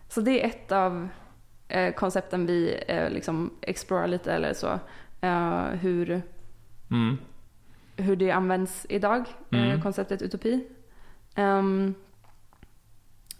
[0.10, 1.08] så det är ett av
[1.68, 4.80] eh, koncepten vi eh, liksom explorar lite eller så.
[5.72, 6.22] Hur,
[6.92, 7.18] mm.
[7.98, 9.82] hur det används idag, Mm.
[9.82, 10.68] konceptet utopi.
[11.36, 11.96] Ehm,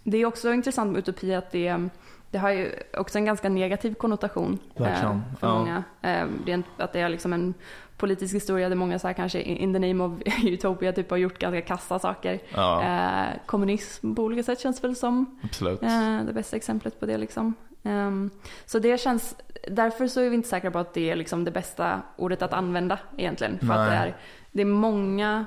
[0.04, 1.88] det är också intressant med utopi att det,
[2.30, 5.58] det har ju också en ganska negativ konnotation Verkligen, för ja.
[5.58, 5.84] många.
[6.02, 7.54] Eh, rent, att det är liksom en
[7.96, 10.12] politisk historia där många så här kanske in the name of
[10.44, 12.38] utopia typ har gjort ganska kassa saker.
[12.54, 15.82] ja Eh, kommunism på olika sätt känns väl som absolut.
[15.82, 17.54] eh, det bästa exemplet på det liksom.
[17.82, 18.30] Ehm,
[18.66, 19.36] så det känns,
[19.68, 22.52] därför så är vi inte säkra på att det är liksom det bästa ordet att
[22.52, 23.58] använda egentligen.
[23.58, 24.16] För att det är,
[24.52, 25.46] det är många,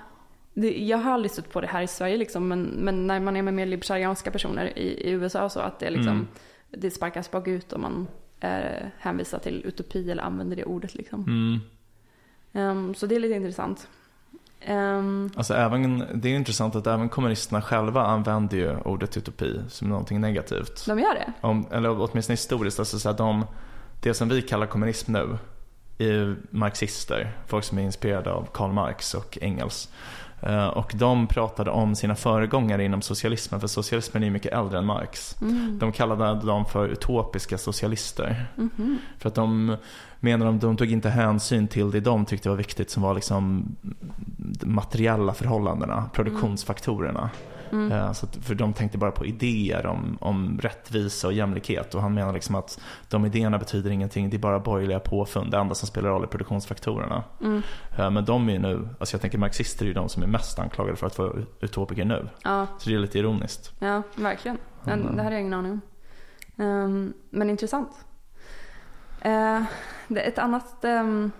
[0.61, 3.35] det, jag har aldrig stött på det här i Sverige liksom, men, men när man
[3.37, 6.27] är med mer libertarianska personer i, i USA så, att det är liksom, Mm.
[6.71, 8.07] det sparkas bakut om man
[8.39, 11.23] eh, hänvisar till utopi eller använder det ordet liksom.
[11.23, 11.59] Mm.
[12.53, 13.87] Ehm, så det är lite intressant.
[14.61, 19.89] Ehm, Alltså även, det är intressant att även kommunisterna själva använder ju ordet utopi som
[19.89, 20.85] någonting negativt.
[20.85, 21.33] de gör det?
[21.41, 23.45] Om, eller åtminstone historiskt, alltså så de,
[24.01, 25.37] det som vi kallar kommunism nu
[25.97, 29.89] är marxister, folk som är inspirerade av Karl Marx och Engels.
[30.41, 34.85] Eh, Och de pratade om sina föregångare inom socialismen, för socialismen är mycket äldre än
[34.85, 35.41] Marx.
[35.41, 35.79] Mm.
[35.79, 38.45] De kallade dem för utopiska socialister.
[38.55, 38.97] Mhm.
[39.19, 39.77] För att de
[40.19, 43.75] menar att de tog inte hänsyn till det de tyckte var viktigt som var liksom
[44.37, 47.19] de materiella förhållandena, produktionsfaktorerna.
[47.19, 47.29] Mm.
[47.73, 52.01] Eh, Så att, för de tänkte bara på idéer om, om rättvisa och jämlikhet och
[52.01, 55.75] han menar liksom att de idéerna betyder ingenting, det är bara borgerliga påfund, det enda
[55.75, 57.23] som spelar roll är produktionsfaktorerna.
[57.41, 57.61] Mm.
[57.97, 60.27] Eh, Men de är ju nu, alltså jag tänker marxister är ju de som är
[60.27, 62.29] mest anklagade för att vara utopiker nu.
[62.43, 63.73] Ja, Så det är lite ironiskt.
[63.79, 64.57] Ja, verkligen.
[64.83, 65.15] Men, Mm.
[65.15, 65.81] Det hade jag ingen aning om.
[66.65, 67.89] Ehm, men intressant.
[69.21, 69.63] Eh,
[70.07, 71.31] det är ett annat ehm,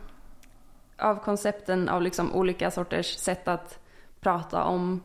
[1.00, 3.80] av koncepten av liksom olika sorters sätt att
[4.22, 5.02] prata om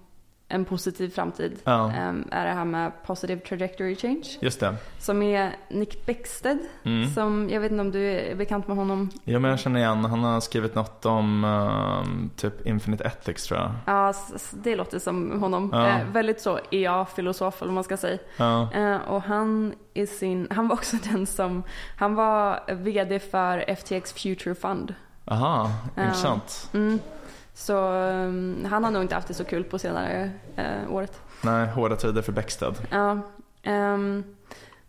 [0.52, 4.22] en positiv framtid Ja, ehm, är det här med positive trajectory change.
[4.40, 4.74] just det.
[4.98, 6.58] Som är Nick Bäckstead.
[6.84, 7.10] Mm.
[7.10, 9.10] Som, jag vet inte om du är bekant med honom?
[9.24, 13.60] Ja men jag känner igen, han har skrivit något om ehm, typ Infinite Ethics tror
[13.60, 13.70] jag.
[13.86, 14.14] Ja,
[14.52, 15.70] det låter som honom.
[15.72, 15.88] Ja.
[15.88, 18.18] Eh, väldigt så EA-filosof eller vad man ska säga.
[18.36, 21.62] Ja, Eh, och han, i sin, han var också den som,
[21.98, 24.94] han var VD för FTX Future Fund.
[25.24, 26.02] aha, Ja.
[26.02, 26.70] intressant.
[26.74, 26.98] Mm.
[27.54, 31.20] Så um, han har nog inte haft det så kul på senare eh, året.
[31.44, 32.74] Nej, hårda tider för Bäckstead.
[32.90, 33.18] Ja,
[33.62, 34.24] ehm,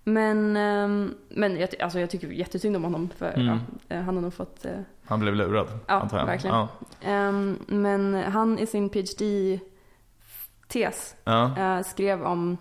[0.04, 3.48] men ehm, men jag, alltså jag tycker jättesynd om honom för Mm.
[3.48, 3.58] ja,
[3.96, 4.72] eh, han har nog fått eh,
[5.06, 6.26] Han blev lurad, Ja, antar jag.
[6.26, 6.56] verkligen.
[6.56, 6.68] Ja.
[7.02, 11.58] ehm, Men han i sin PhD-tes Ja.
[11.58, 12.58] eh, skrev om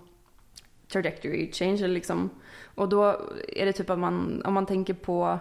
[0.93, 1.87] trajectory change.
[1.89, 2.31] Liksom.
[2.75, 3.05] Och då
[3.49, 5.39] är det typ att man, om man tänker på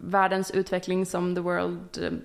[0.00, 2.20] världens utveckling som the world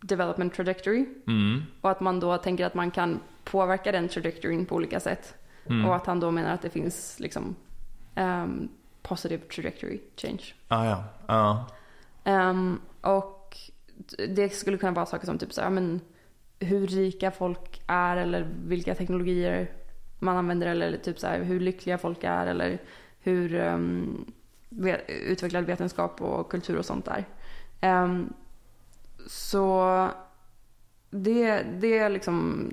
[0.00, 1.06] development trajectory.
[1.26, 1.62] Mm.
[1.80, 5.34] Och att man då tänker att man kan påverka den trajectoryn på olika sätt.
[5.66, 5.86] Mm.
[5.86, 7.56] Och att han då menar att det finns liksom
[8.14, 8.68] ehm,
[9.02, 10.42] positive trajectory change.
[10.68, 11.04] Ah, ja.
[11.26, 11.66] ja.
[12.24, 13.56] Ehm, och
[14.28, 16.00] det skulle kunna vara saker som typ så här, men
[16.60, 19.70] hur rika folk är eller vilka teknologier
[20.18, 22.78] man använder eller typ så här, hur lyckliga folk är eller
[23.20, 24.32] hur um,
[24.68, 27.24] ve- utvecklad vetenskap och kultur och sånt är.
[27.80, 28.32] Ehm,
[29.28, 30.08] så
[31.10, 32.68] det, det är liksom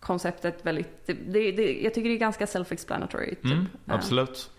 [0.00, 3.28] konceptet väldigt, det, det, jag tycker det är ganska self-explanatory.
[3.34, 3.44] Typ.
[3.44, 4.50] Mm, absolut.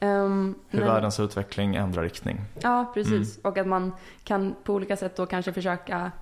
[0.00, 2.40] Ehm, Hur men- världens utveckling ändrar riktning.
[2.60, 3.38] Ja, precis.
[3.38, 3.92] Och att man
[4.24, 6.12] kan på olika sätt då kanske försöka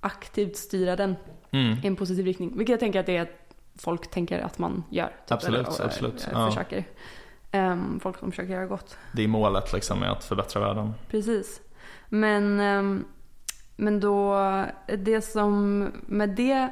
[0.00, 1.16] aktivt styra den
[1.50, 1.78] Mm.
[1.82, 2.52] i en positiv riktning.
[2.58, 5.06] Vilket jag tänker att det är att folk tänker att man gör.
[5.06, 6.46] typ, Absolut, eller, och, absolut, eh, ja.
[6.50, 6.84] Försöker.
[7.50, 8.96] Ehm, folk som försöker göra gott.
[9.12, 10.92] Det är målet liksom med att förbättra världen.
[11.10, 11.60] Precis.
[12.08, 13.04] Men, ehm,
[13.76, 14.36] men då,
[14.98, 16.68] det som med det...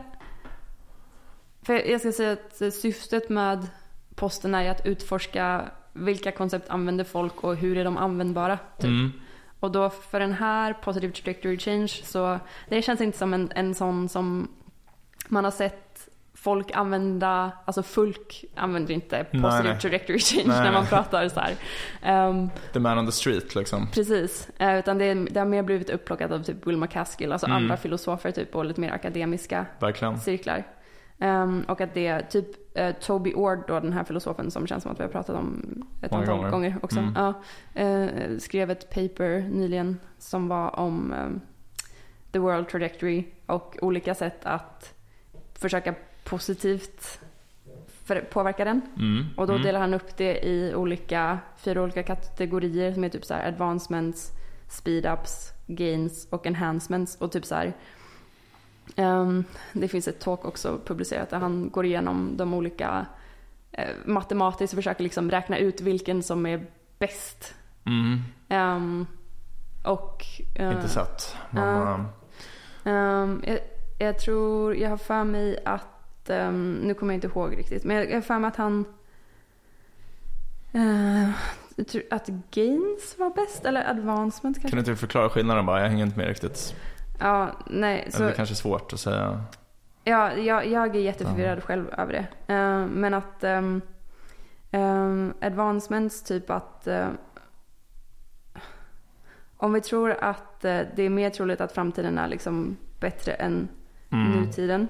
[1.62, 3.66] För jag ska säga att syftet med
[4.14, 8.58] posten är att utforska vilka koncept använder folk och hur är de användbara.
[8.76, 8.84] Typ.
[8.84, 9.12] Mm.
[9.60, 13.74] Och då för den här positive trajectory change så det känns inte som en, en
[13.74, 14.48] sån som
[15.28, 15.89] man har sett
[16.42, 19.80] folk använda, alltså folk använder inte positive nej.
[19.80, 21.54] trajectory change Nej, när man pratar så här.
[22.02, 23.88] Ehm, The man on the street liksom.
[23.94, 27.56] precis, Eh, utan det, det har mer blivit upplockat av typ Will McCaskill, alltså Mm.
[27.56, 30.18] andra filosofer typ och lite mer akademiska Verkligen.
[30.20, 30.66] cirklar.
[31.18, 34.92] Ehm, och att det, typ eh, Toby Ord då, den här filosofen som känns som
[34.92, 35.62] att vi har pratat om
[36.02, 36.50] ett Många antal gånger.
[36.50, 36.98] gånger, också.
[36.98, 37.34] Mm.
[37.74, 41.40] Eh, skrev ett paper nyligen som var om ehm,
[42.32, 44.94] the world trajectory och olika sätt att
[45.54, 47.20] försöka positivt
[48.04, 48.80] för, påverka den.
[48.96, 49.26] Mm.
[49.36, 49.66] Och då mm.
[49.66, 54.30] delar han upp det i olika, fyra olika kategorier som är typ så här advancements,
[54.68, 57.72] speedups, gains och enhancements och typ så här.
[58.96, 63.06] ehm, det finns ett talk också publicerat där han går igenom de olika
[63.72, 66.66] eh, matematiskt och försöker liksom räkna ut vilken som är
[66.98, 67.54] bäst.
[67.84, 68.18] Mm.
[68.48, 69.06] Ehm,
[69.84, 71.36] och eh, Inte sett.
[71.50, 71.94] Men, Ja.
[71.94, 72.04] eh,
[72.84, 73.58] Ehm, jag,
[73.98, 75.86] jag tror, jag har för mig att,
[76.30, 78.84] ehm, nu kommer jag inte ihåg riktigt, men jag har för mig att han,
[81.88, 84.68] tror att gains var bäst, eller advancement kanske?
[84.76, 85.80] kan du inte förklara skillnaden bara?
[85.82, 86.74] Jag hänger inte med riktigt.
[87.20, 89.44] Ja, nej, Eller så, det kanske är svårt att säga.
[90.04, 92.52] ja, jag, jag är jätteförvirrad själv över det.
[92.52, 93.44] Ehm, men att
[94.72, 97.08] um, advancements, typ att eh,
[99.56, 103.68] om vi tror att eh, det är mer troligt att framtiden är liksom bättre än
[104.12, 104.40] Mm.
[104.40, 104.88] nutiden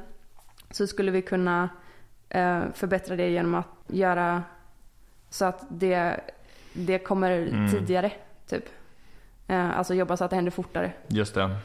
[0.71, 1.69] så skulle vi kunna
[2.29, 4.43] eh, förbättra det genom att göra
[5.31, 6.21] så att det,
[6.73, 7.71] det kommer Mm.
[7.71, 8.13] tidigare.
[8.47, 8.65] Typ.
[9.47, 10.93] Eh, alltså jobba så att det händer fortare.
[11.09, 11.57] Just det.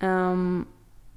[0.00, 0.66] Ehm,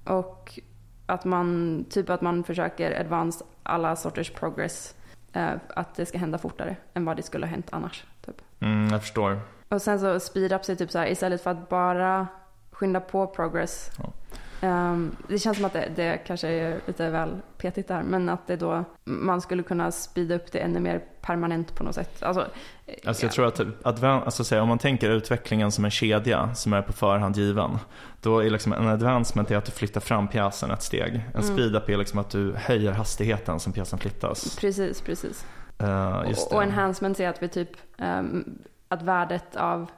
[0.03, 0.59] och
[1.05, 4.93] att man, typ att man försöker advance alla sorters progress.
[5.33, 8.05] eh, att det ska hända fortare än vad det skulle ha hänt annars.
[8.25, 8.41] Typ.
[8.59, 9.39] Mm, jag förstår.
[9.69, 12.27] Och sen så speed ups är typ så här istället för att bara
[12.71, 13.91] skynda på progress.
[13.97, 14.09] Ja.
[14.61, 18.03] Ehm, det känns som att det, det kanske är lite väl petigt där.
[18.03, 21.95] Men att det då, man skulle kunna speeda upp det ännu mer permanent på något
[21.95, 22.23] sätt.
[22.23, 22.47] Alltså,
[23.05, 23.27] Alltså ja.
[23.27, 26.81] jag tror att advan- alltså säga, om man tänker utvecklingen som en kedja som är
[26.81, 27.77] på förhand given.
[28.21, 31.15] Då är liksom en advancement är att du flyttar fram pjäsen ett steg.
[31.33, 31.55] En Mm.
[31.57, 34.57] speed-up är liksom att du höjer hastigheten som pjäsen flyttas.
[34.59, 35.45] Precis, precis.
[35.83, 39.89] Uh, och, och enhancement är att vi typ, ehm, att värdet av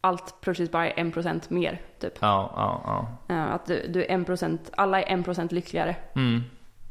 [0.00, 1.80] allt plötsligt bara är en procent mer.
[1.98, 2.12] Typ.
[2.20, 2.82] Ja, ja,
[3.28, 3.34] ja.
[3.34, 5.96] Eh, att du, du är en procent, alla är en procent lyckligare.
[6.14, 6.40] Mm.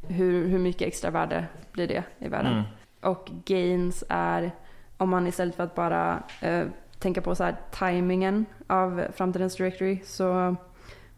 [0.08, 2.52] Hur, hur mycket extra värde blir det i världen?
[2.52, 2.64] Mm.
[3.00, 4.50] Och gains är
[4.96, 6.66] om man istället för att bara eh,
[6.98, 10.56] tänka på så här timingen av framtidens directory så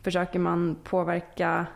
[0.03, 1.67] försöker man påverka,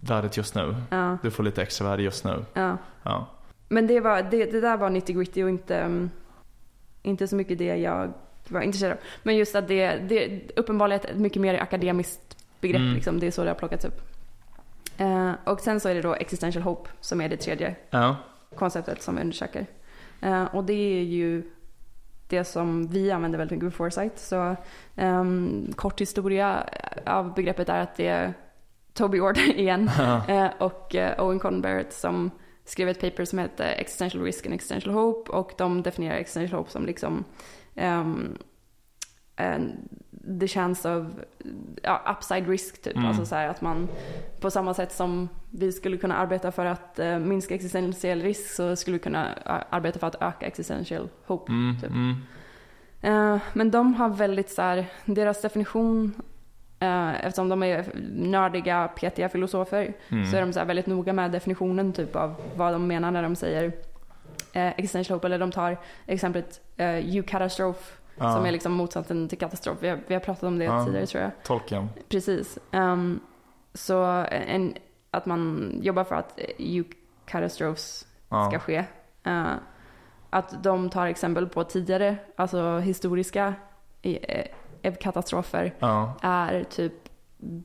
[0.00, 0.74] Värdet just nu.
[0.90, 2.44] ja, Du får lite extra värde just nu.
[2.54, 2.76] ja.
[3.02, 3.26] Ja.
[3.68, 6.10] Men det, var, det, det där var 90 gritty och inte, mm,
[7.02, 8.12] inte så mycket det jag
[8.50, 8.98] var intresserad av.
[9.22, 12.94] Men just att det, det uppenbarligen är ett mycket mer akademiskt begrepp, Mm.
[12.94, 14.00] liksom, det är så det har plockats upp.
[14.98, 18.16] Eh, och sen så är det då existential hope som är det tredje ja.
[18.54, 19.66] konceptet som vi undersöker.
[20.20, 21.42] Eh, och det är ju
[22.28, 24.18] det som vi använder väldigt mycket på Foresight.
[24.18, 24.56] Så
[24.96, 26.64] ehm, kort historia
[27.06, 28.34] av begreppet är att det är
[28.92, 29.90] Toby Ord igen
[30.28, 32.30] eh, och eh, Owen Cotton Barrett som
[32.64, 36.70] skrev ett paper som heter Existential Risk and Existential Hope och de definierar Existential Hope
[36.70, 37.24] som liksom
[37.74, 38.38] um,
[40.40, 41.06] the chance of
[41.82, 42.96] ja, upside risk typ.
[42.96, 43.08] Mm.
[43.08, 43.88] Alltså så här att man
[44.40, 48.76] på samma sätt som vi skulle kunna arbeta för att eh, minska existentiell risk så
[48.76, 49.34] skulle vi kunna
[49.70, 51.52] arbeta för att öka existential hope.
[51.52, 51.90] Mm, Typ.
[51.90, 52.16] mm.
[53.02, 56.14] Eh, men de har väldigt så här, deras definition,
[56.80, 60.26] eh, eftersom de är nördiga, petiga filosofer, Mm.
[60.26, 63.22] så är de så här väldigt noga med definitionen typ av vad de menar när
[63.22, 63.72] de säger
[64.52, 65.26] eh, existential hope.
[65.26, 66.86] Eller de tar exemplet eh,
[67.16, 68.34] eukatastrof, Ja.
[68.36, 69.78] som är liksom motsatsen till katastrof.
[69.80, 70.84] Vi har, vi har pratat om det Ja.
[70.84, 71.30] tidigare tror jag.
[71.44, 71.88] Tolken.
[72.08, 72.58] Precis.
[72.72, 73.20] Ehm,
[73.74, 74.74] så en,
[75.10, 78.48] att man jobbar för att eukatastrophs Ja.
[78.50, 78.84] ska ske.
[79.24, 79.52] Eh,
[80.30, 83.54] att de tar exempel på tidigare, alltså historiska
[84.02, 84.44] eh,
[84.82, 85.74] eh, katastrofer
[86.22, 86.99] är typ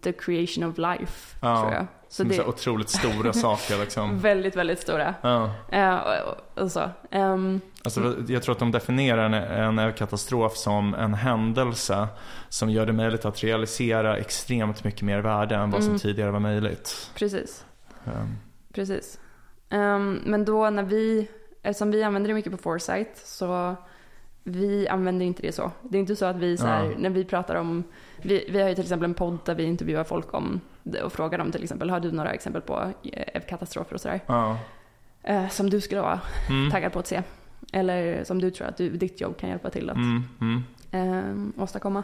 [0.04, 1.62] the creation of life, Ja.
[1.62, 1.88] tror jag.
[2.10, 4.20] Så det så är otroligt stora saker liksom.
[4.20, 5.16] väldigt, väldigt stora.
[5.22, 5.52] Ja.
[5.72, 6.90] Eh, och, och, så.
[7.12, 12.08] Ehm, Alltså, jag tror att de definierar en, en katastrof som en händelse
[12.50, 16.00] som gör det möjligt att realisera extremt mycket mer värde än vad som Mm.
[16.00, 17.12] tidigare var möjligt.
[17.16, 17.66] precis.
[18.06, 18.38] Um,
[18.74, 19.20] Precis.
[19.70, 21.28] Ehm, men då när vi,
[21.62, 23.76] eftersom vi använder det mycket på Foresight så
[24.44, 25.72] vi använder inte det så.
[25.82, 26.92] Det är inte så att vi så här, Ja.
[26.98, 27.84] när vi pratar om,
[28.22, 30.62] vi, vi har ju till exempel en podd där vi intervjuar folk om
[31.04, 34.20] och frågar dem till exempel, har du några exempel på eh, katastrofer och sådär?
[34.28, 34.58] ja.
[35.24, 36.72] Eh, som du skulle vara Mm.
[36.72, 37.22] taggad på att se.
[37.74, 40.64] Eller som du tror att du, ditt jobb kan hjälpa till att Mm, mm.
[41.58, 42.04] eh, åstadkomma.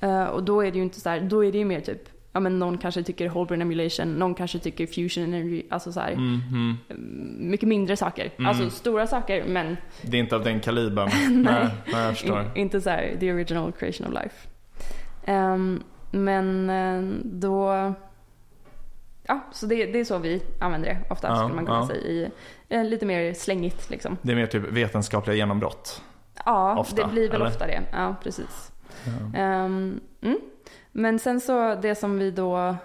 [0.00, 2.08] Eh, och då är det ju inte så här, då är det ju mer typ
[2.32, 6.00] ja men någon kanske tycker whole brain emulation, någon kanske tycker fusion energy, alltså så
[6.00, 6.40] här, Mm,
[6.90, 7.50] mm.
[7.50, 8.30] mycket mindre saker.
[8.36, 8.48] Mm.
[8.48, 11.10] Alltså stora saker men Det är inte av den kalibern.
[11.42, 11.68] Nej.
[11.92, 12.40] nej, jag förstår.
[12.40, 14.48] in, inte så här the original creation of life.
[15.24, 17.92] Ehm, men eh, då,
[19.22, 21.86] ja så det, det är så vi använder det ofta Ja, skulle man kunna ja.
[21.86, 22.30] säga i
[22.68, 24.16] eh, lite mer slängigt liksom.
[24.22, 26.02] Det är mer typ vetenskapliga genombrott.
[26.44, 27.50] Ja, Ofta, det blir väl eller?
[27.50, 27.82] ofta det.
[27.92, 28.72] Ja, precis.
[29.04, 29.38] Ja.
[29.40, 30.38] Ehm, mm.
[30.92, 32.76] Men sen så det som vi då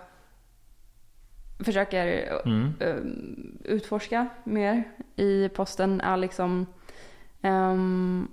[1.60, 2.74] försöker Mm.
[2.80, 4.84] um, utforska mer
[5.16, 6.66] i posten är liksom
[7.42, 8.28] um,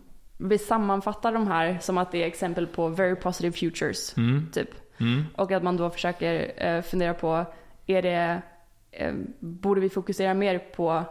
[0.49, 4.49] vi sammanfattar de här som att det är exempel på very positive futures Mm.
[4.53, 4.69] typ.
[5.01, 5.25] Mm.
[5.37, 7.45] Och att man då försöker eh, fundera på
[7.87, 8.43] är det
[8.91, 11.05] eh, borde vi fokusera mer på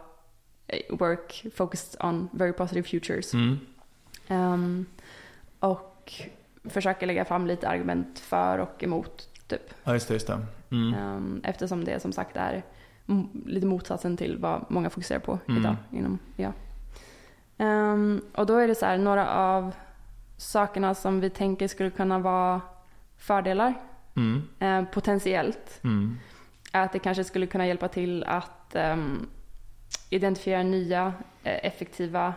[0.66, 3.34] eh, work focused on very positive futures.
[3.34, 3.58] Mm.
[4.28, 4.86] Ehm,
[5.60, 6.12] och
[6.64, 9.74] försöker lägga fram lite argument för och emot typ.
[9.84, 10.14] Ja, just det.
[10.14, 10.38] Just det.
[10.70, 12.62] Ehm, eftersom det som sagt är
[13.46, 15.60] lite motsatsen till vad många fokuserar på Mm.
[15.60, 15.76] idag.
[15.92, 16.52] Inom, ja.
[17.62, 19.74] Ehm, och då är det så här, några av
[20.36, 22.60] sakerna som vi tänker skulle kunna vara
[23.16, 23.74] fördelar
[24.16, 24.42] Mm.
[24.58, 25.80] eh, potentiellt.
[25.84, 26.18] Mm.
[26.72, 29.26] Att det kanske skulle kunna hjälpa till att ehm,
[30.10, 32.34] identifiera nya eh, effektiva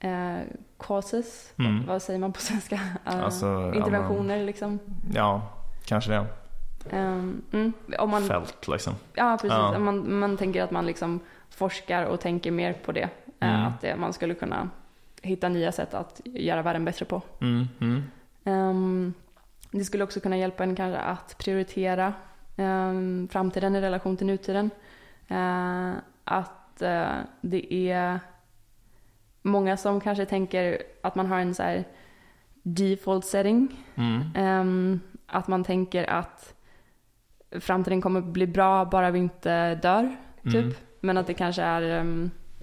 [0.00, 0.38] eh,
[0.78, 1.52] causes.
[1.58, 1.86] Mm.
[1.86, 2.80] Vad, säger man på svenska?
[3.04, 4.78] Alltså, ja, interventioner liksom.
[5.14, 5.42] Ja,
[5.84, 6.26] kanske det.
[6.90, 8.94] Ehm, mm, om man, Fält liksom.
[9.14, 9.58] Ja, precis.
[9.58, 9.78] Ja.
[9.78, 11.20] Man, man tänker att man liksom
[11.50, 13.08] forskar och tänker mer på det.
[13.44, 13.66] Eh, Mm.
[13.66, 14.68] Att det, man skulle kunna
[15.22, 17.22] hitta nya sätt att göra världen bättre på.
[17.40, 17.68] Mm.
[17.80, 18.02] Mm.
[18.44, 19.14] Ehm,
[19.70, 22.12] det skulle också kunna hjälpa en kanske att prioritera
[22.56, 24.70] um, framtiden i relation till nutiden.
[25.28, 25.92] Eh,
[26.24, 28.20] att eh, det är
[29.42, 31.84] många som kanske tänker att man har en så här
[32.62, 33.84] default setting.
[34.34, 36.54] Ehm, att man tänker att
[37.60, 40.54] framtiden kommer bli bra bara vi inte dör, typ.
[40.54, 40.74] Mm.
[41.00, 41.80] Men att det kanske är,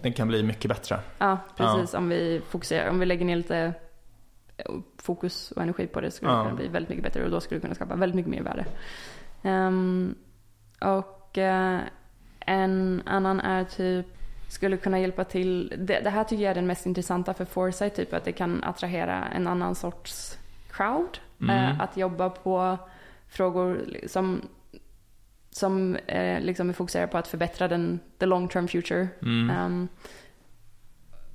[0.01, 0.99] Den kan bli mycket bättre.
[1.17, 3.73] ja precis, om vi fokuserar, om vi lägger ner lite
[4.57, 4.65] eh,
[4.97, 6.37] fokus och energi på det skulle Ja.
[6.37, 8.41] det kunna bli väldigt mycket bättre och då skulle det kunna skapa väldigt mycket mer
[8.41, 8.65] värde.
[9.43, 10.15] Ehm,
[10.81, 11.79] och eh,
[12.39, 14.05] en annan är typ,
[14.49, 17.95] skulle kunna hjälpa till, det, det här tycker jag är den mest intressanta för Foresight,
[17.95, 20.37] typ att det kan attrahera en annan sorts
[20.71, 21.17] crowd.
[21.41, 21.55] Mm.
[21.55, 22.77] Eh, att jobba på
[23.27, 24.41] frågor som,
[25.51, 29.07] som eh, liksom är fokuserade på att förbättra den the long term future.
[29.21, 29.49] Mm.
[29.49, 29.87] Ehm,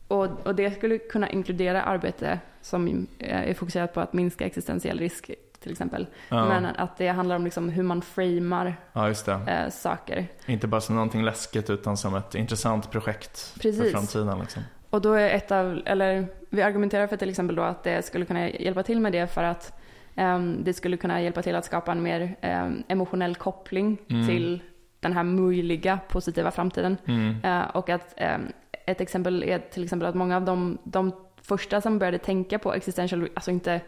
[0.08, 4.98] och, och det skulle kunna inkludera arbete som eh, är fokuserat på att minska existentiell
[4.98, 6.06] risk till exempel.
[6.28, 6.48] Ja.
[6.48, 10.26] Men att det handlar om liksom hur man framar ja, eh, saker.
[10.46, 13.92] Inte bara som någonting läskigt utan som ett intressant projekt för Precis.
[13.92, 14.38] framtiden.
[14.38, 14.62] Liksom.
[14.90, 18.24] Och då är ett av, eller vi argumenterar för till exempel då att det skulle
[18.24, 19.72] kunna hjälpa till med det för att
[20.58, 24.26] det skulle kunna hjälpa till att skapa en mer ehm, emotionell koppling Mm.
[24.26, 24.62] till
[25.00, 26.96] den här möjliga positiva framtiden.
[27.06, 27.36] Mm.
[27.44, 28.42] Eh, och att ehm,
[28.86, 31.12] ett exempel är till exempel att många av de, de
[31.42, 33.80] första som började tänka på existential, alltså inte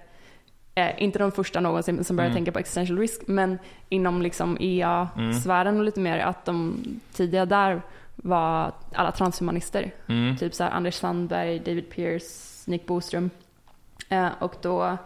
[0.74, 2.36] eh, inte de första någonsin som började Mm.
[2.36, 3.58] tänka på existential risk, men
[3.88, 4.62] inom liksom Mm.
[4.62, 7.82] EA-sfären och lite mer att de tidiga där
[8.16, 9.90] var alla transhumanister.
[10.06, 10.36] Mm.
[10.36, 13.30] Typ så Anders Sandberg, David Pierce, Nick Boström.
[14.08, 14.96] Eh, och då,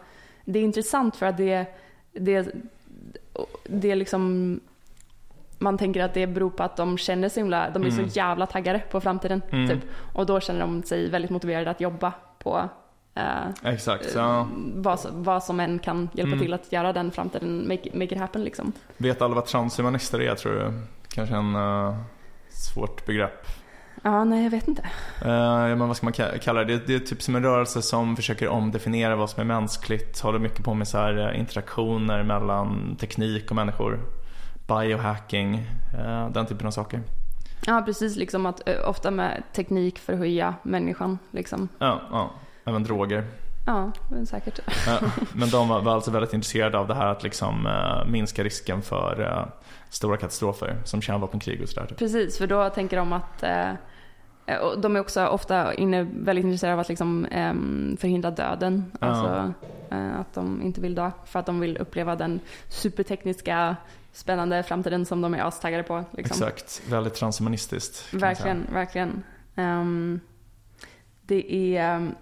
[0.45, 1.66] det är intressant för att det,
[2.12, 2.49] det,
[3.64, 4.61] det är liksom,
[5.59, 8.09] man tänker att det beror på att de känner sig himla, de är Mm.
[8.09, 9.43] så jävla taggade på framtiden.
[9.51, 9.68] Mm.
[9.68, 9.80] Typ.
[10.12, 12.68] Och då känner de sig väldigt motiverade att jobba på
[13.14, 14.12] eh, Exakt.
[14.14, 14.49] Ja.
[14.74, 16.38] vad, vad som än kan hjälpa Mm.
[16.40, 18.72] till att göra den framtiden, make, make it happen liksom.
[18.97, 20.72] Vet alla vad transhumanister är tror du?
[21.14, 21.97] Kanske en uh,
[22.49, 23.47] svårt begrepp.
[24.03, 24.82] Ja, nej jag vet inte.
[25.24, 26.76] Ja, men vad ska man ka- kalla det?
[26.76, 26.86] det?
[26.86, 30.20] Det är typ som en rörelse som försöker omdefiniera vad som är mänskligt.
[30.20, 34.00] Håller mycket på med så här eh, interaktioner mellan teknik och människor.
[34.66, 35.55] Biohacking,
[35.98, 37.00] eh, den typen av saker.
[37.66, 41.68] Ja, precis liksom att eh, ofta med teknik för att höja människan liksom.
[41.78, 42.30] Ja, ja.
[42.64, 43.24] Även droger.
[43.66, 43.92] Ja,
[44.28, 44.61] säkert.
[45.32, 47.68] Men de var, alltså väldigt intresserade av det här att liksom
[48.07, 49.46] minska risken för
[49.88, 51.86] stora katastrofer som kärnvapenkrig och sådär.
[51.86, 51.98] Typ.
[51.98, 53.44] Precis, för då tänker de att
[54.62, 58.93] och de är också ofta inne, väldigt intresserade av att liksom, ehm, förhindra döden.
[59.01, 59.07] Ja.
[59.07, 59.53] Alltså
[59.90, 61.11] eh, att de inte vill dö.
[61.24, 63.76] För att de vill uppleva den supertekniska,
[64.12, 66.05] spännande framtiden som de är astaggade på.
[66.11, 66.47] Liksom.
[66.49, 68.14] Exakt, väldigt transhumanistiskt.
[68.14, 69.22] Verkligen, verkligen.
[69.57, 70.20] Ehm,
[71.22, 71.97] det är...
[71.97, 72.14] um,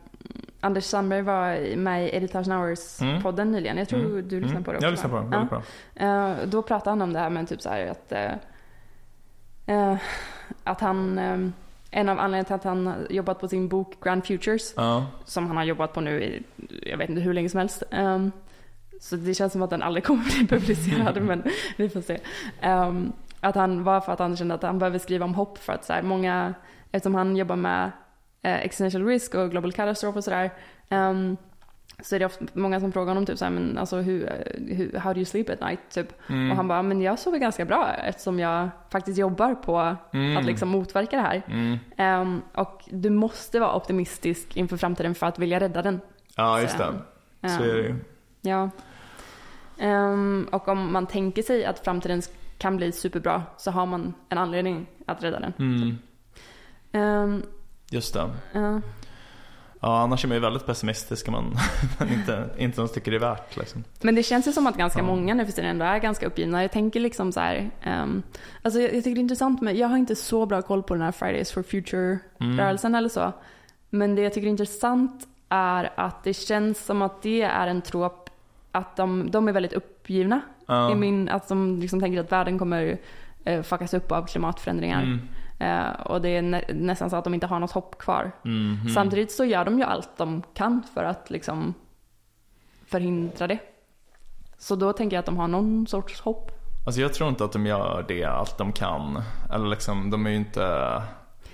[0.63, 2.63] Anders Sandberg var med i 8000 Mm.
[2.67, 3.77] hours-podden nyligen.
[3.77, 4.29] Jag tror Mm.
[4.29, 4.65] du lyssnade Mm.
[4.65, 4.87] på det också.
[4.87, 5.63] Jag lyssnar på det, väldigt bra.
[5.95, 8.33] Eh, då pratade han om det här med typ så här att, eh,
[9.67, 9.97] eh,
[10.65, 11.39] att han, eh,
[11.91, 15.47] en av anledningarna till att han har jobbat på sin bok Grand Futures, Ja, som
[15.47, 16.43] han har jobbat på nu i,
[16.83, 18.27] jag vet inte hur länge som helst, eh,
[19.01, 21.43] så det känns som att den aldrig kommer bli publicerad men
[21.77, 22.19] vi får se.
[22.61, 25.73] Ehm, att han var för att han kände att han behöver skriva om hopp för
[25.73, 26.55] att så här, många,
[26.93, 27.91] eftersom han jobbar med
[28.43, 30.51] eh, existential risk och global catastrophe och sådär.
[30.89, 31.37] ehm,
[32.03, 34.45] så är det ofta många som frågar honom typ såhär, men alltså hur,
[34.77, 35.81] hur, how do you sleep at night?
[35.91, 36.13] Typ.
[36.31, 36.51] Mm.
[36.51, 40.37] Och han bara, men jag sover ganska bra eftersom jag faktiskt jobbar på Mm.
[40.37, 41.43] att liksom motverka det här.
[41.47, 41.79] Mm.
[41.97, 46.01] Ehm, och du måste vara optimistisk inför framtiden för att vilja rädda den.
[46.37, 46.85] Ja, just det.
[47.43, 47.95] Ehm, Så är det ju.
[48.41, 48.71] Ja.
[49.79, 52.23] Ehm, och om man tänker sig att framtiden
[52.59, 55.53] kan bli superbra så har man en anledning att rädda den.
[55.59, 57.43] Mm.
[57.91, 58.31] Just det.
[58.53, 58.81] ja.
[59.83, 61.57] Ja, annars är man ju väldigt pessimistisk om man
[61.99, 63.85] man inte, inte ens tycker det är värt liksom.
[64.03, 65.05] Men det känns ju som att ganska Ja.
[65.07, 66.63] många nu för tiden ändå är ganska uppgivna.
[66.63, 68.23] Jag tänker liksom så här, ehm,
[68.63, 70.95] alltså jag, jag tycker det är intressant med, jag har inte så bra koll på
[70.95, 72.99] den här Fridays for Future-rörelsen Mm.
[72.99, 73.33] eller så.
[73.91, 77.83] Men det jag tycker är intressant är att det känns som att det är en
[77.83, 78.31] trop
[78.73, 80.41] att de, de är väldigt uppgivna.
[80.67, 80.93] Ja.
[80.93, 82.99] I min, att de liksom tänker att världen kommer
[83.45, 85.03] eh, fuckas upp av klimatförändringar.
[85.03, 85.21] Mm.
[85.61, 88.33] Eh, och det är nä, nästan så att de inte har något hopp kvar.
[88.45, 88.77] Mm.
[88.81, 88.89] Mm.
[88.95, 91.75] Samtidigt så gör de ju allt de kan för att liksom
[92.87, 93.59] förhindra det.
[94.59, 96.51] Så då tänker jag att de har någon sorts hopp.
[96.87, 99.23] Alltså jag tror inte att de gör det allt de kan.
[99.55, 101.03] Eller liksom, de är ju inte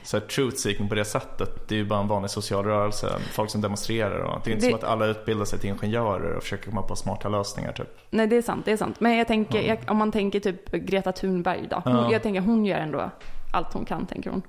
[0.02, 1.68] så här truth seeking på det sättet.
[1.68, 3.08] Det är ju bara en vanlig social rörelse.
[3.32, 6.32] Folk som demonstrerar och det är inte Det- som att alla utbildar sig till ingenjörer
[6.36, 7.98] och försöker komma på smarta lösningar typ.
[8.10, 9.00] Nej det är sant, det är sant.
[9.00, 9.64] Men jag tänker, Ja.
[9.68, 11.82] jag, om man tänker typ Greta Thunberg då.
[11.84, 12.12] Ja.
[12.12, 13.10] Jag tänker hon gör ändå
[13.56, 14.42] allt hon kan tänker hon.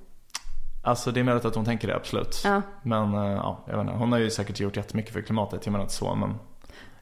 [0.84, 2.42] Alltså det är möjligt att hon tänker det absolut.
[2.44, 2.62] Ja.
[2.84, 3.94] Men eh, ja, jag vet inte.
[3.98, 5.66] Hon har ju säkert gjort jättemycket för klimatet.
[5.66, 6.36] Jag menar inte så men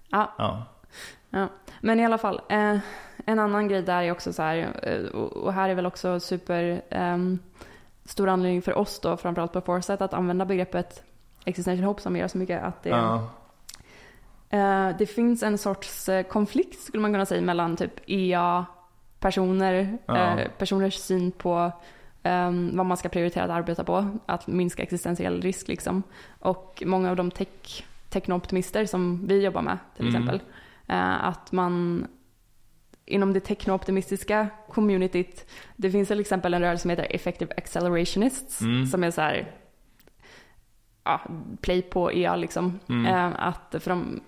[0.08, 0.34] Ja.
[0.38, 0.66] ja.
[1.30, 1.48] Ja,
[1.82, 2.42] men i alla fall.
[2.50, 2.78] Eh,
[3.26, 6.82] en annan grej där är också så här, eh, och, här är väl också super
[6.90, 7.40] ehm,
[8.06, 11.04] stor anledning för oss då, framförallt på Foresight, att använda begreppet
[11.46, 13.30] existential hope som gör så mycket att det, ja.
[14.50, 20.40] eh, det finns en sorts eh, konflikt skulle man kunna säga mellan typ EA-personer, Ja.
[20.40, 21.72] eh, personers syn på
[22.26, 26.04] ehm, vad man ska prioritera att arbeta på, att minska existentiell risk liksom.
[26.40, 30.16] Och många av de tech, technooptimister som vi jobbar med till Mm.
[30.16, 30.42] exempel.
[30.88, 32.08] Eh, att man
[33.06, 35.46] inom det technooptimistiska communityt,
[35.76, 38.86] det finns till exempel en rörelse som heter Effective Accelerationists Mm.
[38.86, 39.52] som är så här,
[41.04, 41.22] ja,
[41.62, 42.80] play på EA liksom.
[42.90, 43.06] Mm.
[43.06, 44.22] Eh, att för de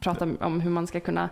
[0.00, 1.28] pratar om hur man ska kunna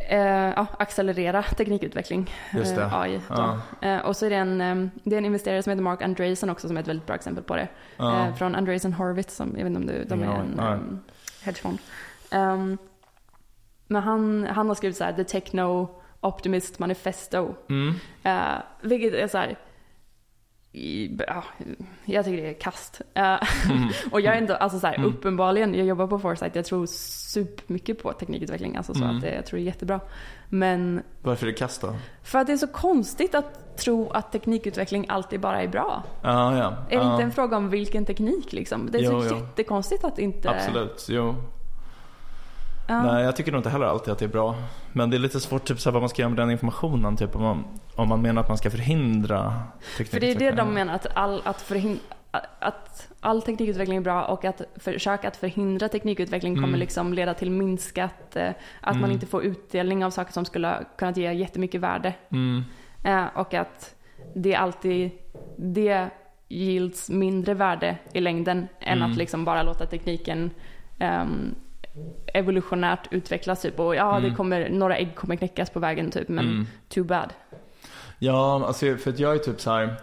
[0.00, 0.18] eh,
[0.56, 2.82] ja, accelerera teknikutveckling, Just det.
[2.82, 3.20] eh, AI.
[3.28, 3.60] Ja.
[3.80, 6.50] Eh, och så är det en, eh, det är en investerare som heter Mark Andreessen
[6.50, 7.68] också som är ett väldigt bra exempel på det.
[7.96, 8.26] Ja.
[8.26, 11.00] Eh, från Andreessen Horowitz, som, jag vet inte om du, de är en um,
[11.42, 11.78] hedgefond.
[12.32, 12.78] Um,
[13.86, 15.88] men han, han har skrivit så här, The Techno
[16.20, 17.54] Optimist Manifesto.
[17.68, 17.94] Mm.
[18.26, 19.56] Uh, vilket är så här,
[21.26, 21.44] ja,
[22.04, 23.00] jag tycker det är kast.
[23.14, 23.36] Eh,
[24.12, 25.08] och jag är inte, alltså så här, Mm.
[25.08, 29.16] uppenbarligen, jag jobbar på Foresight, jag tror supermycket på teknikutveckling, alltså så Mm.
[29.16, 30.00] att det, jag tror det är jättebra.
[30.48, 31.94] Men Varför är det kast då?
[32.22, 36.02] för att det är så konstigt att tro att teknikutveckling alltid bara är bra.
[36.22, 36.66] Ja, ja.
[36.90, 37.12] Är det ja.
[37.12, 38.88] inte en fråga om vilken teknik liksom?
[38.90, 39.36] Det är Jo, så jo.
[39.36, 40.50] jättekonstigt att inte...
[40.50, 41.34] Absolut, jo.
[42.86, 43.02] Ja.
[43.02, 44.54] Nej, jag tycker nog inte heller alltid att det är bra.
[44.92, 47.16] Men det är lite svårt typ, så vad man ska göra med den informationen.
[47.16, 47.64] Typ, om, man,
[47.96, 49.54] om man menar att man ska förhindra
[50.10, 51.98] För det är det de menar, att all, att förhin-
[52.58, 56.80] att all teknikutveckling är bra och att försöka att förhindra teknikutveckling kommer Mm.
[56.80, 58.48] liksom leda till minskat, eh,
[58.80, 59.10] att man Mm.
[59.10, 62.14] inte får utdelning av saker som skulle kunnat ge jättemycket värde.
[62.30, 62.62] Mm.
[63.04, 63.94] Eh, och att
[64.34, 65.10] det alltid,
[65.56, 66.10] det
[66.48, 69.10] yields mindre värde i längden än Mm.
[69.10, 70.50] att liksom bara låta tekniken
[70.98, 71.54] ehm,
[72.34, 73.80] evolutionärt utvecklas typ.
[73.80, 74.34] Och ja, det Mm.
[74.36, 76.66] kommer, några ägg kommer knäckas på vägen typ, men Mm.
[76.88, 77.32] too bad.
[78.18, 79.94] Ja, alltså, för att jag är typ så här.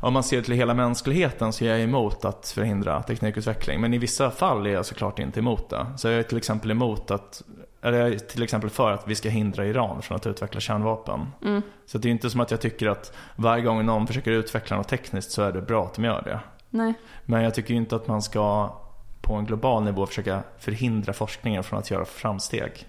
[0.00, 3.80] Om man ser till hela mänskligheten så är jag emot att förhindra teknikutveckling.
[3.80, 5.86] Men i vissa fall är jag såklart inte emot det.
[5.96, 7.42] Så jag är till exempel emot att,
[7.82, 11.26] eller jag är till exempel för att vi ska hindra Iran från att utveckla kärnvapen.
[11.44, 11.62] Mm.
[11.86, 14.88] Så det är inte som att jag tycker att varje gång någon försöker utveckla något
[14.88, 16.40] tekniskt så är det bra att de gör det.
[16.70, 16.94] Nej.
[17.24, 18.74] Men jag tycker inte att man ska
[19.22, 22.86] på en global nivå försöka förhindra forskningen från att göra framsteg.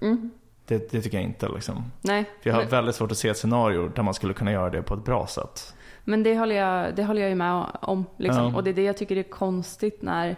[0.00, 0.30] Mm.
[0.66, 1.84] Det, det tycker jag inte liksom.
[2.00, 2.24] Nej.
[2.42, 4.70] För jag har Men- väldigt svårt att se ett scenario där man skulle kunna göra
[4.70, 5.74] det på ett bra sätt.
[6.04, 8.04] Men det håller jag, det håller jag ju med om.
[8.16, 8.44] Liksom.
[8.44, 8.56] Ja.
[8.56, 10.36] Och det är det jag tycker är konstigt när...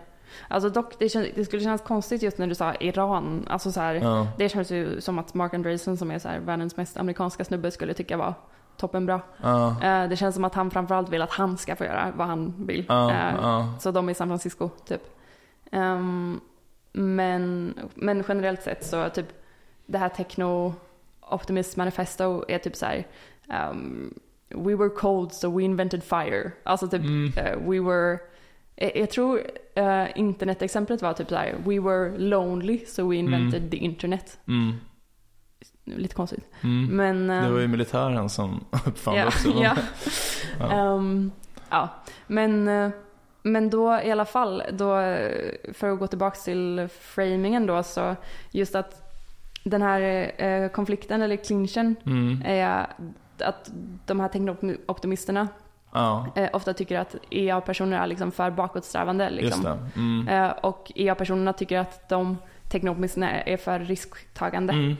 [0.48, 3.46] Alltså dock, det, kän, det skulle kännas konstigt just när du sa Iran.
[3.50, 4.26] Alltså så här, Ja.
[4.38, 7.70] Det känns ju som att Mark Andreessen som är så här, världens mest amerikanska snubbe
[7.70, 8.34] skulle tycka var
[8.76, 9.20] toppenbra.
[9.42, 9.68] Ja.
[9.82, 12.54] Eh, det känns som att han framförallt vill att han ska få göra vad han
[12.66, 12.84] vill.
[12.88, 13.78] Ja, Eh.
[13.78, 15.02] Så de är i San Francisco, typ.
[15.72, 16.40] Ehm,
[16.92, 19.26] men, men generellt sett så typ
[19.86, 20.74] det här techno
[21.20, 23.06] optimist manifesto är typ så här
[23.48, 24.14] ehm,
[24.48, 26.52] We were cold so we invented fire.
[26.62, 27.32] Alltså typ Mm.
[27.36, 28.18] eh, we were,
[28.76, 29.42] eh, jag tror
[29.74, 34.38] eh, internetexemplet var typ så här, we were lonely so we invented the internet.
[34.48, 34.72] Mm.
[35.84, 36.44] Lite konstigt.
[36.62, 36.96] Mm.
[36.96, 37.26] Men...
[37.42, 39.48] Det var ju ehm, militären som uppfann det ja, också.
[39.62, 39.76] ja.
[40.60, 40.72] Ja.
[40.96, 41.30] Ehm,
[41.70, 41.88] ja,
[42.26, 42.90] men, eh,
[43.52, 44.86] men då i alla fall, då,
[45.72, 48.16] för att gå tillbaka till framingen då, så
[48.50, 49.02] just att
[49.64, 52.42] den här eh, konflikten eller clinchen Mm.
[52.44, 52.86] är
[53.38, 53.70] att
[54.06, 55.48] de här teknoptimisterna
[55.92, 59.30] Ja, eh, ofta tycker att EA-personer är liksom för bakåtsträvande.
[59.30, 59.90] Liksom.
[59.96, 60.28] Mm.
[60.28, 62.36] Eh, och EA-personerna tycker att de
[62.70, 64.72] teknoptimisterna är för risktagande.
[64.72, 64.96] Mm.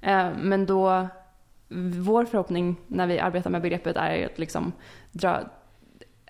[0.00, 1.08] Eh, men då,
[2.04, 4.72] vår förhoppning när vi arbetar med begreppet är att liksom
[5.12, 5.40] dra,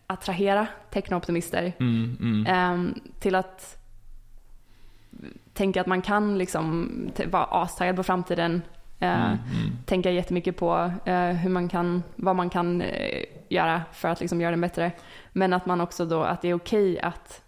[0.07, 2.17] attrahera teknooptimister Mm.
[2.21, 2.47] Mm.
[2.47, 3.79] eh, till att
[5.53, 6.91] tänka att man kan liksom
[7.27, 8.63] vara astaggad på framtiden.
[9.01, 9.27] Eh, Mm.
[9.29, 9.77] Mm.
[9.87, 14.41] Tänka jättemycket på eh, hur man kan, vad man kan eh, göra för att liksom
[14.41, 14.93] göra den bättre.
[15.33, 17.43] Men att man också då, att det är okej att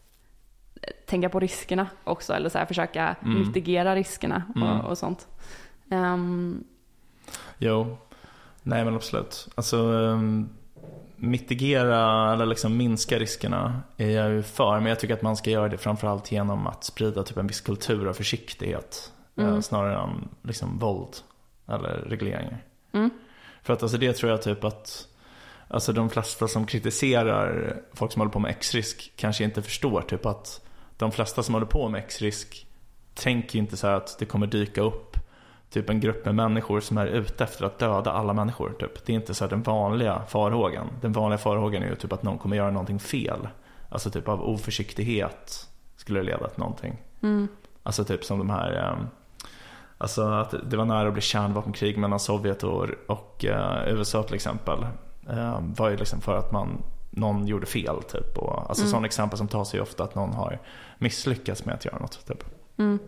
[0.83, 2.33] eh, tänka på riskerna också.
[2.33, 3.39] Eller så här, försöka Mm.
[3.39, 4.69] mitigera riskerna Mm.
[4.81, 5.29] och, och sånt.
[5.91, 6.65] Ehm,
[7.59, 7.97] Jo,
[8.63, 9.49] nej men absolut.
[9.55, 10.49] Alltså um,
[11.17, 14.81] mitigera eller liksom minska riskerna är jag ju för.
[14.81, 17.61] Men jag tycker att man ska göra det framförallt genom att sprida typ en viss
[17.61, 19.13] kultur av försiktighet.
[19.39, 19.63] eh, Mm.
[19.63, 21.17] snarare än liksom våld
[21.69, 22.63] eller regleringar.
[22.93, 23.11] Mm.
[23.63, 25.09] För att alltså det tror jag typ att
[25.69, 30.27] Alltså de flesta som kritiserar folk som håller på med X-risk kanske inte förstår typ
[30.27, 30.61] att
[30.97, 32.67] de flesta som håller på med X-risk
[33.15, 35.17] tänker inte så att det kommer dyka upp
[35.81, 38.75] typ en grupp med människor som är ute efter att döda alla människor.
[38.79, 39.07] Typ.
[39.07, 40.87] Det är inte så den vanliga farhågan.
[41.01, 43.49] Den vanliga farhågan är ju typ att någon kommer göra någonting fel.
[43.89, 46.97] Alltså typ av oförsiktighet skulle det leda till någonting.
[47.23, 47.49] mm,
[47.83, 49.07] Alltså typ som de här ehm,
[49.99, 54.35] Alltså att det var nära att bli kärnvapenkrig mellan Sovjet och, och eh, USA till
[54.35, 54.87] exempel.
[55.31, 58.39] Uh, var ju liksom för att man, någon gjorde fel typ.
[58.39, 58.91] Och, alltså Mm.
[58.91, 60.59] sådana exempel som tas ju ofta att någon har
[60.99, 62.27] misslyckats med att göra något.
[62.27, 62.45] Typ.
[62.79, 62.99] mm,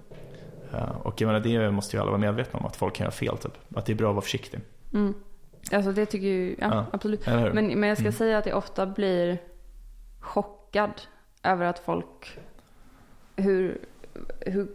[1.03, 3.39] och jag menar det måste ju alla vara medvetna om att folk kan göra fel
[3.39, 3.53] typ.
[3.77, 4.61] Att det är bra att vara försiktig.
[4.95, 5.14] mm.
[5.73, 6.85] Alltså det tycker ju, ja, Ja.
[6.93, 7.27] absolut.
[7.27, 8.12] Men, men jag ska Mm.
[8.12, 9.39] säga att jag ofta blir
[10.21, 10.91] chockad
[11.43, 12.39] över att folk,
[13.37, 13.79] hur,
[14.41, 14.69] hur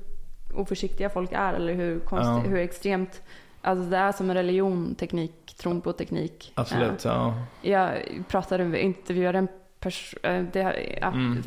[0.54, 2.50] oförsiktiga folk är eller hur, konstigt, Ja.
[2.52, 3.22] hur extremt,
[3.62, 6.52] alltså det är som en religion, teknik, tron på teknik.
[6.56, 7.28] Absolut, ja.
[7.64, 7.94] Eh, Jag
[8.28, 9.48] pratade, intervjuade en
[9.80, 10.20] person,
[10.54, 11.44] ja, Mm.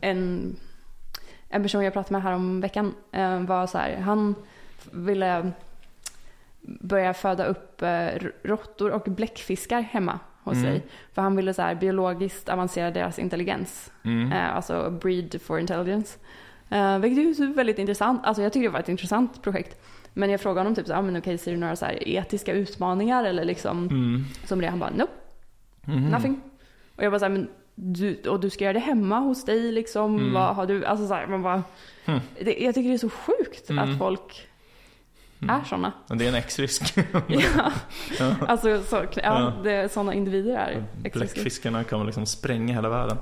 [0.00, 0.56] en,
[1.50, 4.34] en person jag pratade med här om veckan eh, var så här, han
[4.92, 5.52] ville
[6.60, 8.08] börja föda upp eh,
[8.42, 10.66] råttor och bläckfiskar hemma hos Mm.
[10.70, 10.86] sig.
[11.12, 13.92] För han ville så här biologiskt avancera deras intelligens.
[14.02, 14.32] Mm.
[14.32, 16.18] Eh, alltså breed for intelligence.
[17.00, 18.20] Vilket är väldigt intressant.
[18.24, 19.76] Alltså jag tycker det var ett intressant projekt.
[20.12, 22.08] Men jag frågade honom typ så här, ah, men okej, ser du några så här
[22.08, 24.24] etiska utmaningar eller liksom Mm.
[24.44, 24.66] som det?
[24.66, 25.12] Han bara, nope,
[25.84, 26.04] Mhm.
[26.10, 26.40] nothing.
[26.96, 27.48] Och jag bara så här, men
[27.82, 30.16] du, och du ska göra det hemma hos dig liksom?
[30.18, 30.32] Mm.
[30.32, 30.84] Vad har du?
[30.84, 31.62] Alltså så här, man bara,
[32.04, 32.20] Hmm.
[32.44, 33.90] det, jag tycker det är så sjukt Mm.
[33.92, 34.49] att folk Mm.
[35.48, 35.92] Är sådana.
[36.08, 36.94] Men det är en X-risk.
[37.28, 37.72] ja.
[38.48, 39.88] Alltså så, ja, Ja.
[39.88, 40.84] sådana individer är.
[41.12, 43.16] Bläckfiskarna kommer liksom spränga hela världen.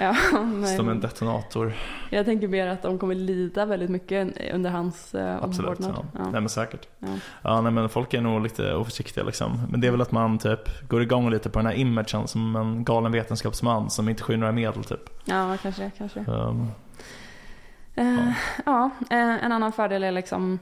[0.00, 1.72] Ja, Som en men detonator.
[2.10, 5.78] jag tänker mer att de kommer lida väldigt mycket under hans eh, Absolut.
[5.80, 6.04] Ja.
[6.14, 6.22] Ja.
[6.22, 6.88] Nej men säkert.
[6.98, 7.08] Ja.
[7.42, 9.60] Ja nej men folk är nog lite oförsiktiga liksom.
[9.70, 12.56] Men det är väl att man typ går igång lite på den här imagen som
[12.56, 15.00] en galen vetenskapsman som inte skyr några medel typ.
[15.24, 16.20] ja, kanske, kanske.
[16.20, 16.70] Um,
[17.94, 18.30] Eh,
[18.66, 20.58] ja, eh, en annan fördel är liksom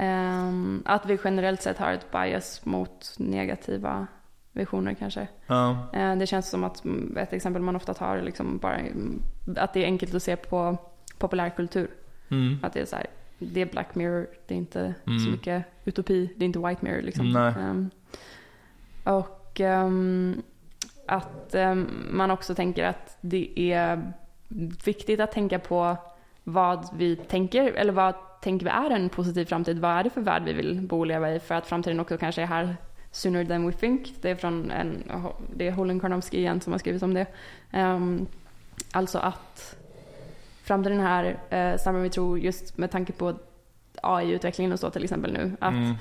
[0.00, 4.06] ehm, att vi generellt sett har ett bias mot negativa
[4.52, 5.28] visioner kanske.
[5.46, 5.86] ja.
[5.92, 9.22] Eh, det känns som att mm, ett exempel man ofta tar är liksom bara mm,
[9.56, 10.76] att det är enkelt att se på
[11.18, 11.90] populärkultur.
[12.30, 12.58] Mm.
[12.62, 13.06] Att det är så här,
[13.38, 15.30] det är Black Mirror, det är inte så Mm.
[15.30, 17.36] mycket utopi, det är inte White Mirror liksom.
[17.36, 17.90] Ehm,
[19.04, 20.42] och ehm,
[21.06, 21.54] att
[22.10, 24.12] man också tänker att det är
[24.84, 25.96] viktigt att tänka på
[26.44, 29.78] vad vi tänker, eller vad tänker vi är en positiv framtid?
[29.78, 31.40] Vad är det för värld vi vill bo och leva i?
[31.40, 32.76] För att framtiden också kanske är här
[33.10, 34.14] sooner than we think.
[34.20, 35.02] Det är från en,
[35.56, 37.26] det är Holden Karnowski igen som har skrivit om det.
[37.70, 38.26] Ehm,
[38.92, 39.76] alltså att
[40.62, 43.34] framtiden är här eh, än vi tror just med tanke på
[44.02, 45.56] AI-utvecklingen och så till exempel nu.
[45.60, 45.94] Att Mm.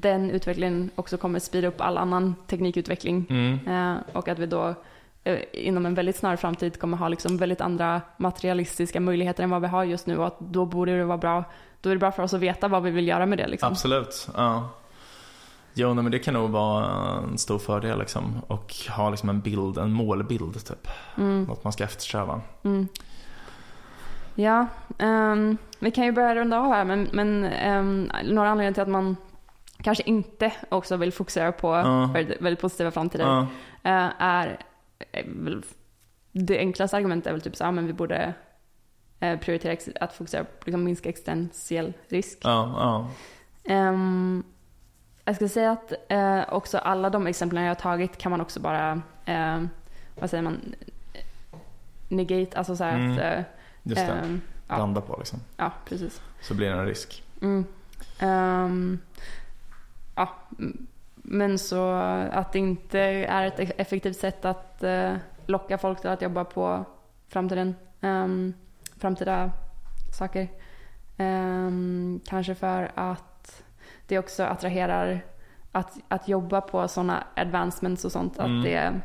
[0.00, 3.26] den utvecklingen också kommer speeda upp all annan teknikutveckling.
[3.30, 3.68] Mm.
[3.68, 4.74] Eh, och att vi då
[5.52, 9.68] inom en väldigt snar framtid kommer ha liksom väldigt andra materialistiska möjligheter än vad vi
[9.68, 10.16] har just nu.
[10.18, 11.44] Och att då borde det vara bra,
[11.80, 13.46] då är det bra för oss att veta vad vi vill göra med det.
[13.48, 13.68] Liksom.
[13.72, 14.68] Absolut, ja.
[15.74, 16.86] Jo, nej, men det kan nog vara
[17.18, 18.40] en stor fördel liksom.
[18.46, 20.88] Och ha liksom en bild, en målbild typ.
[21.16, 22.40] Mm, Något man ska eftersträva.
[22.64, 22.88] mm.
[24.34, 24.66] Ja,
[24.98, 28.88] ehm, vi kan ju börja runda av här men, men ehm, några anledningar till att
[28.88, 29.16] man
[29.82, 32.10] kanske inte också vill fokusera på Ja.
[32.14, 33.40] väldigt, väldigt positiva framtider Ja.
[33.82, 34.58] eh, är, är
[36.32, 38.34] det enklaste argumentet är väl typ så här, men vi borde
[39.20, 42.38] eh, prioritera att fokusera på liksom, minska existentiell risk.
[42.42, 43.10] Ja, ja.
[43.74, 44.44] Ehm,
[45.24, 48.60] jag ska säga att eh, också alla de exemplen jag har tagit kan man också
[48.60, 49.62] bara, eh,
[50.20, 50.74] vad säger man,
[52.08, 53.42] negate, alltså så här Mm, att, eh,
[53.82, 54.38] Just det.
[54.68, 54.74] ja.
[54.76, 55.38] Blanda på liksom.
[55.56, 56.20] ja precis.
[56.40, 57.22] Så blir det en risk.
[57.42, 57.64] Mm.
[58.18, 58.98] Ehm,
[60.14, 60.86] ja, m-
[61.30, 61.90] men så
[62.32, 65.14] att det inte är ett effektivt sätt att eh,
[65.46, 66.84] locka folk till att jobba på
[67.28, 68.54] framtiden, um,
[68.96, 69.50] framtida
[70.18, 70.48] saker.
[71.16, 73.62] Ehm, kanske för att
[74.06, 75.20] det också attraherar
[75.72, 78.38] att, att jobba på sådana advancements och sånt.
[78.38, 78.58] Mm.
[78.58, 79.00] Att det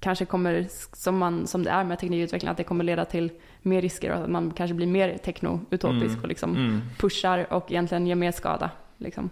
[0.00, 3.30] kanske kommer, som, man, som det är med teknikutveckling, att det kommer leda till
[3.62, 6.22] mer risker och att man kanske blir mer techno-utopisk Mm.
[6.22, 6.80] och liksom Mm.
[6.98, 8.70] pushar och egentligen gör mer skada.
[8.96, 9.30] Liksom.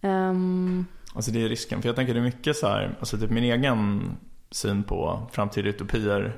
[0.00, 1.82] Ehm, Alltså det är risken.
[1.82, 4.02] För jag tänker det är mycket så här, alltså typ min egen
[4.50, 6.36] syn på framtida utopier.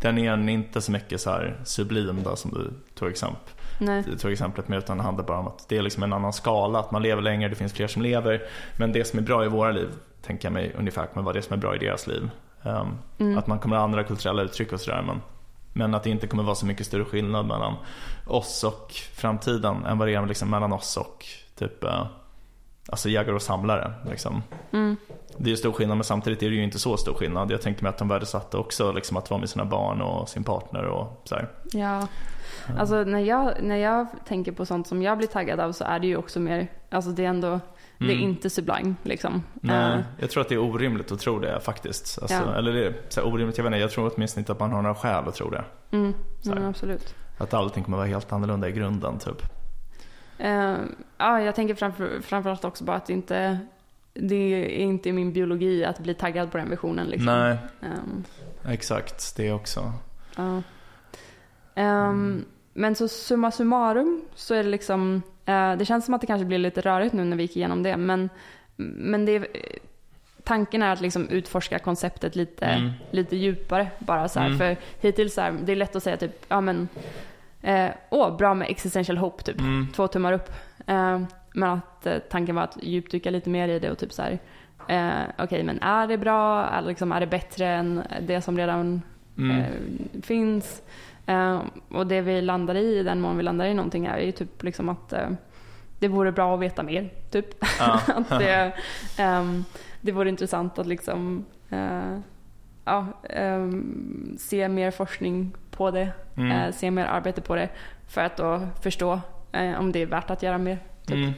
[0.00, 3.54] Den är inte så mycket så här sublim då som du tog exempel.
[3.80, 4.02] nej.
[4.02, 6.32] Du tog exemplet med utan det handlar bara om att det är liksom en annan
[6.32, 6.78] skala.
[6.78, 8.42] Att man lever längre, det finns fler som lever.
[8.76, 9.88] Men det som är bra i våra liv,
[10.22, 12.30] tänker jag mig ungefär kommer vara det som är bra i deras liv.
[12.62, 13.38] Um, Mm.
[13.38, 15.02] Att man kommer ha andra kulturella uttryck och sådär.
[15.06, 15.20] Men,
[15.72, 17.74] men att det inte kommer vara så mycket större skillnad mellan
[18.26, 21.24] oss och framtiden än vad det är liksom mellan oss och
[21.58, 22.06] typ eh,
[22.88, 23.92] alltså jägare och samlare.
[24.10, 24.42] Liksom.
[24.72, 24.96] Mm.
[25.36, 27.50] Det är ju stor skillnad men samtidigt är det ju inte så stor skillnad.
[27.50, 30.44] Jag tänker mig att de värdesatte också liksom, att vara med sina barn och sin
[30.44, 31.48] partner och så här.
[31.72, 32.06] Ja,
[32.78, 35.98] alltså när jag, när jag tänker på sånt som jag blir taggad av så är
[35.98, 37.60] det ju också mer, alltså det är ändå,
[37.98, 38.22] det är Mm.
[38.30, 39.42] inte sublime liksom.
[39.54, 42.18] Nej, Eh, jag tror att det är orimligt att tro det faktiskt.
[42.22, 42.54] Alltså, Ja.
[42.54, 44.72] Eller det är så här, orimligt, jag vet inte, jag tror åtminstone inte att man
[44.72, 45.64] har några skäl att tro det.
[45.90, 46.14] mm,
[46.46, 47.14] mm, absolut.
[47.38, 49.42] Att allting kommer vara helt annorlunda i grunden typ.
[50.38, 50.74] Eh,
[51.20, 53.58] ja, jag tänker framför, framförallt också bara att det inte,
[54.14, 57.26] det är inte min biologi att bli taggad på den visionen liksom.
[57.26, 58.24] Nej, Ehm,
[58.68, 59.92] exakt det också.
[60.36, 60.62] Ja.
[61.74, 66.26] Ehm, Men så summa summarum så är det liksom, eh, det känns som att det
[66.26, 68.28] kanske blir lite rörigt nu när vi gick igenom det, men,
[68.76, 69.46] men det
[70.44, 72.90] tanken är att liksom utforska konceptet lite, Mm.
[73.10, 74.58] lite djupare bara så här, Mm.
[74.58, 76.88] för hittills så här, det är lätt att säga typ, ja men,
[77.62, 79.86] eh, åh, bra med existential hope typ, Mm.
[79.94, 80.50] två tummar upp.
[80.90, 81.20] Eh,
[81.54, 84.38] men att eh, tanken var att djupdyka lite mer i det och typ så här,
[84.88, 89.02] eh, okej men är det bra, eller liksom, är det bättre än det som redan
[89.38, 89.64] Mm.
[90.22, 90.82] finns.
[91.88, 94.62] Och det vi landar i, i den mån vi landar i någonting, är ju typ
[94.62, 95.14] liksom att
[95.98, 97.08] det vore bra att veta mer.
[97.30, 97.46] Typ.
[97.78, 98.00] Ja.
[98.16, 98.72] att det,
[99.18, 99.64] ehm,
[100.00, 102.18] det vore intressant att liksom eh,
[102.84, 106.50] ja, ehm, se mer forskning på det, Mm.
[106.52, 107.68] eh, se mer arbete på det
[108.08, 109.20] för att då förstå
[109.78, 110.78] om det är värt att göra mer.
[111.06, 111.16] Typ.
[111.16, 111.30] Mm.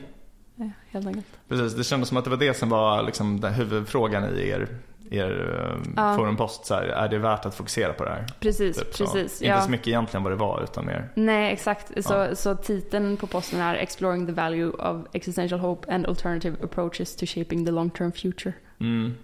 [0.61, 1.27] Eh, helt enkelt.
[1.49, 4.69] Precis, det kändes som att det var det som var liksom den huvudfrågan i er,
[5.11, 6.17] er eh, Ja.
[6.17, 6.67] forumpost.
[6.67, 8.27] Så här, är det värt att fokusera på det här?
[8.41, 9.05] Precis, Typ så.
[9.05, 9.43] precis.
[9.43, 9.61] Inte ja.
[9.61, 11.09] så mycket egentligen vad det var utan mer.
[11.15, 12.05] Nej, exakt.
[12.05, 12.35] Så, Ja.
[12.35, 17.27] så titeln på posten är Exploring the value of existential hope and alternative approaches to
[17.27, 18.53] shaping the long term future.
[18.81, 19.15] Mm.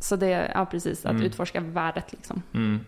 [0.00, 1.22] Så det är, ja precis, att Mm.
[1.22, 2.42] utforska värdet liksom.
[2.54, 2.80] Mm.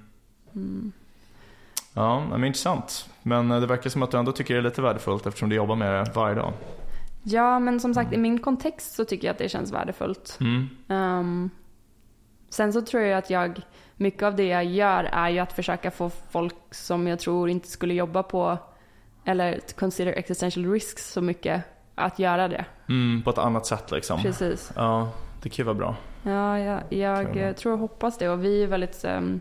[1.99, 2.11] Mm.
[2.11, 3.09] Ja, men intressant.
[3.22, 5.57] Men eh, det verkar som att du ändå tycker det är lite värdefullt eftersom du
[5.57, 6.53] jobbar med det varje dag.
[7.22, 10.38] Ja, men som sagt i min kontext så tycker jag att det känns värdefullt.
[10.40, 10.68] Mm.
[10.88, 11.51] Ehm,
[12.51, 13.61] sen så tror jag att jag,
[13.96, 17.68] mycket av det jag gör är ju att försöka få folk som jag tror inte
[17.68, 18.59] skulle jobba på
[19.24, 21.62] eller consider existential risks så mycket
[21.94, 22.64] att göra det.
[22.88, 24.22] Mm, på ett annat sätt liksom.
[24.22, 24.72] Precis.
[24.76, 25.96] Ja, det kan ju vara bra.
[26.22, 26.59] Ja,
[26.90, 28.28] jag, jag tror och hoppas det.
[28.28, 29.40] Och vi är väldigt um,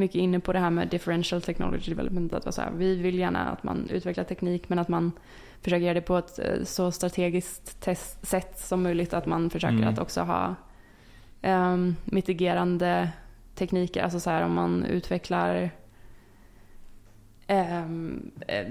[0.00, 2.32] mycket inne på det här med differential technology development.
[2.32, 5.12] Att så här, vi vill gärna att man utvecklar teknik men att man
[5.62, 9.14] försöker göra det på ett eh, så strategiskt test, sätt som möjligt.
[9.14, 9.88] Att man försöker Mm.
[9.88, 10.54] att också ha
[11.42, 13.08] um, mitigerande
[13.54, 14.02] tekniker.
[14.02, 15.70] Alltså så här om man utvecklar
[17.46, 18.66] ehm, eh,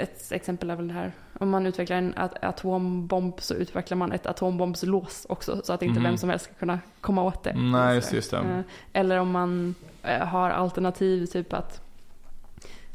[0.00, 1.12] ett exempel är väl det här.
[1.40, 5.60] Om man utvecklar en at- atombomb så utvecklar man ett atombombslås också.
[5.64, 6.08] Så att inte Mhm.
[6.08, 7.54] vem som helst ska kunna komma åt det.
[7.54, 8.36] Nej, just, just det.
[8.38, 8.60] eh,
[8.92, 11.80] Eller om man har alternativ, typ att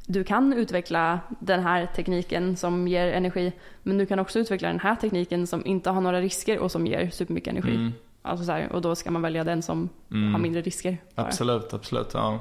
[0.06, 3.52] du kan utveckla den här tekniken som ger energi,
[3.84, 6.88] men du kan också utveckla den här tekniken som inte har några risker och som
[6.88, 7.76] ger supermycket energi.
[7.76, 7.94] Mm.
[8.22, 10.34] Alltså så här, och då ska man välja den som Mm.
[10.34, 10.98] har mindre risker.
[11.16, 11.26] bara.
[11.28, 12.10] Absolut, absolut.
[12.14, 12.40] Ja,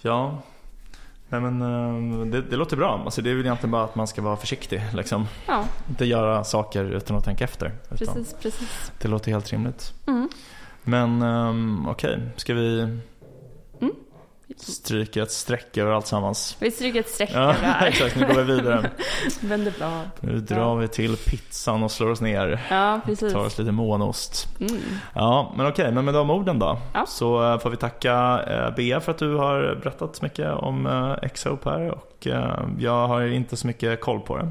[0.00, 0.38] ja.
[1.28, 3.02] Nej, men, eh, det, det låter bra.
[3.04, 4.82] Alltså, det är väl egentligen bara att man ska vara försiktig.
[4.94, 5.26] Liksom.
[5.46, 7.72] Ja, Inte göra saker utan att tänka efter.
[7.88, 8.92] Precis, precis.
[8.98, 9.92] Det låter helt rimligt.
[10.06, 10.28] Mm.
[10.82, 12.98] Men um, okej, ska vi...
[14.56, 16.56] stryker ett streck över allt sammans.
[16.60, 17.86] Vi stryker ett streck Ja, över det här.
[17.86, 18.16] exakt.
[18.16, 18.90] Nu går vi vidare.
[19.40, 20.10] Vänder blad.
[20.20, 22.66] Nu drar vi till pizzan och slår oss ner.
[22.70, 23.32] Ja, precis.
[23.32, 24.48] Tar oss lite månost.
[24.60, 24.82] Mm.
[25.14, 26.78] Ja, men okej, men med de orden då.
[26.94, 27.06] Ja.
[27.06, 30.86] Så eh, får vi tacka eh, Bea för att du har berättat så mycket om
[30.86, 31.90] eh, X-Hope här.
[31.90, 32.26] Och
[32.78, 34.50] jag har inte så mycket koll på det.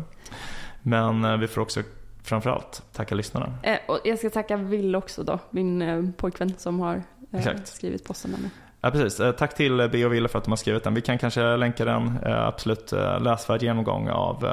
[0.82, 1.82] Men vi får också
[2.24, 3.54] framförallt tacka lyssnarna.
[3.64, 7.04] Eh, och jag ska tacka Will också då, min eh, pojkvän som har
[7.34, 8.50] eh, skrivit posten med mig.
[8.82, 9.20] Ja, precis.
[9.20, 10.94] Eh, tack till eh, Bea och Wille för att de har skrivit den.
[10.94, 12.20] Vi kan kanske länka den.
[12.26, 14.46] Eh, absolut läsvärd genomgång av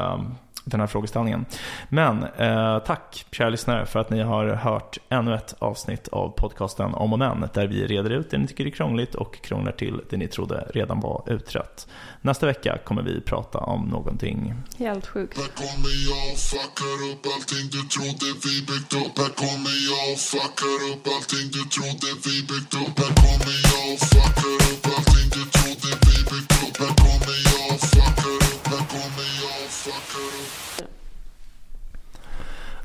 [0.67, 1.47] den här frågeställningen.
[1.89, 6.95] Men eh, tack kära lyssnare för att ni har hört ännu ett avsnitt av podcasten
[6.95, 10.01] Om och Men där vi reder ut det ni tycker är krångligt och krånglar till
[10.11, 11.89] det ni trodde redan var utrett.
[12.21, 15.39] Nästa vecka kommer vi prata om någonting Helt sjukt.
[15.39, 20.13] Här kommer jag och fuckar upp allting du trodde vi byggt upp Här kommer jag
[20.13, 24.76] och fuckar upp allting du trodde vi byggt upp Här kommer jag och fuckar upp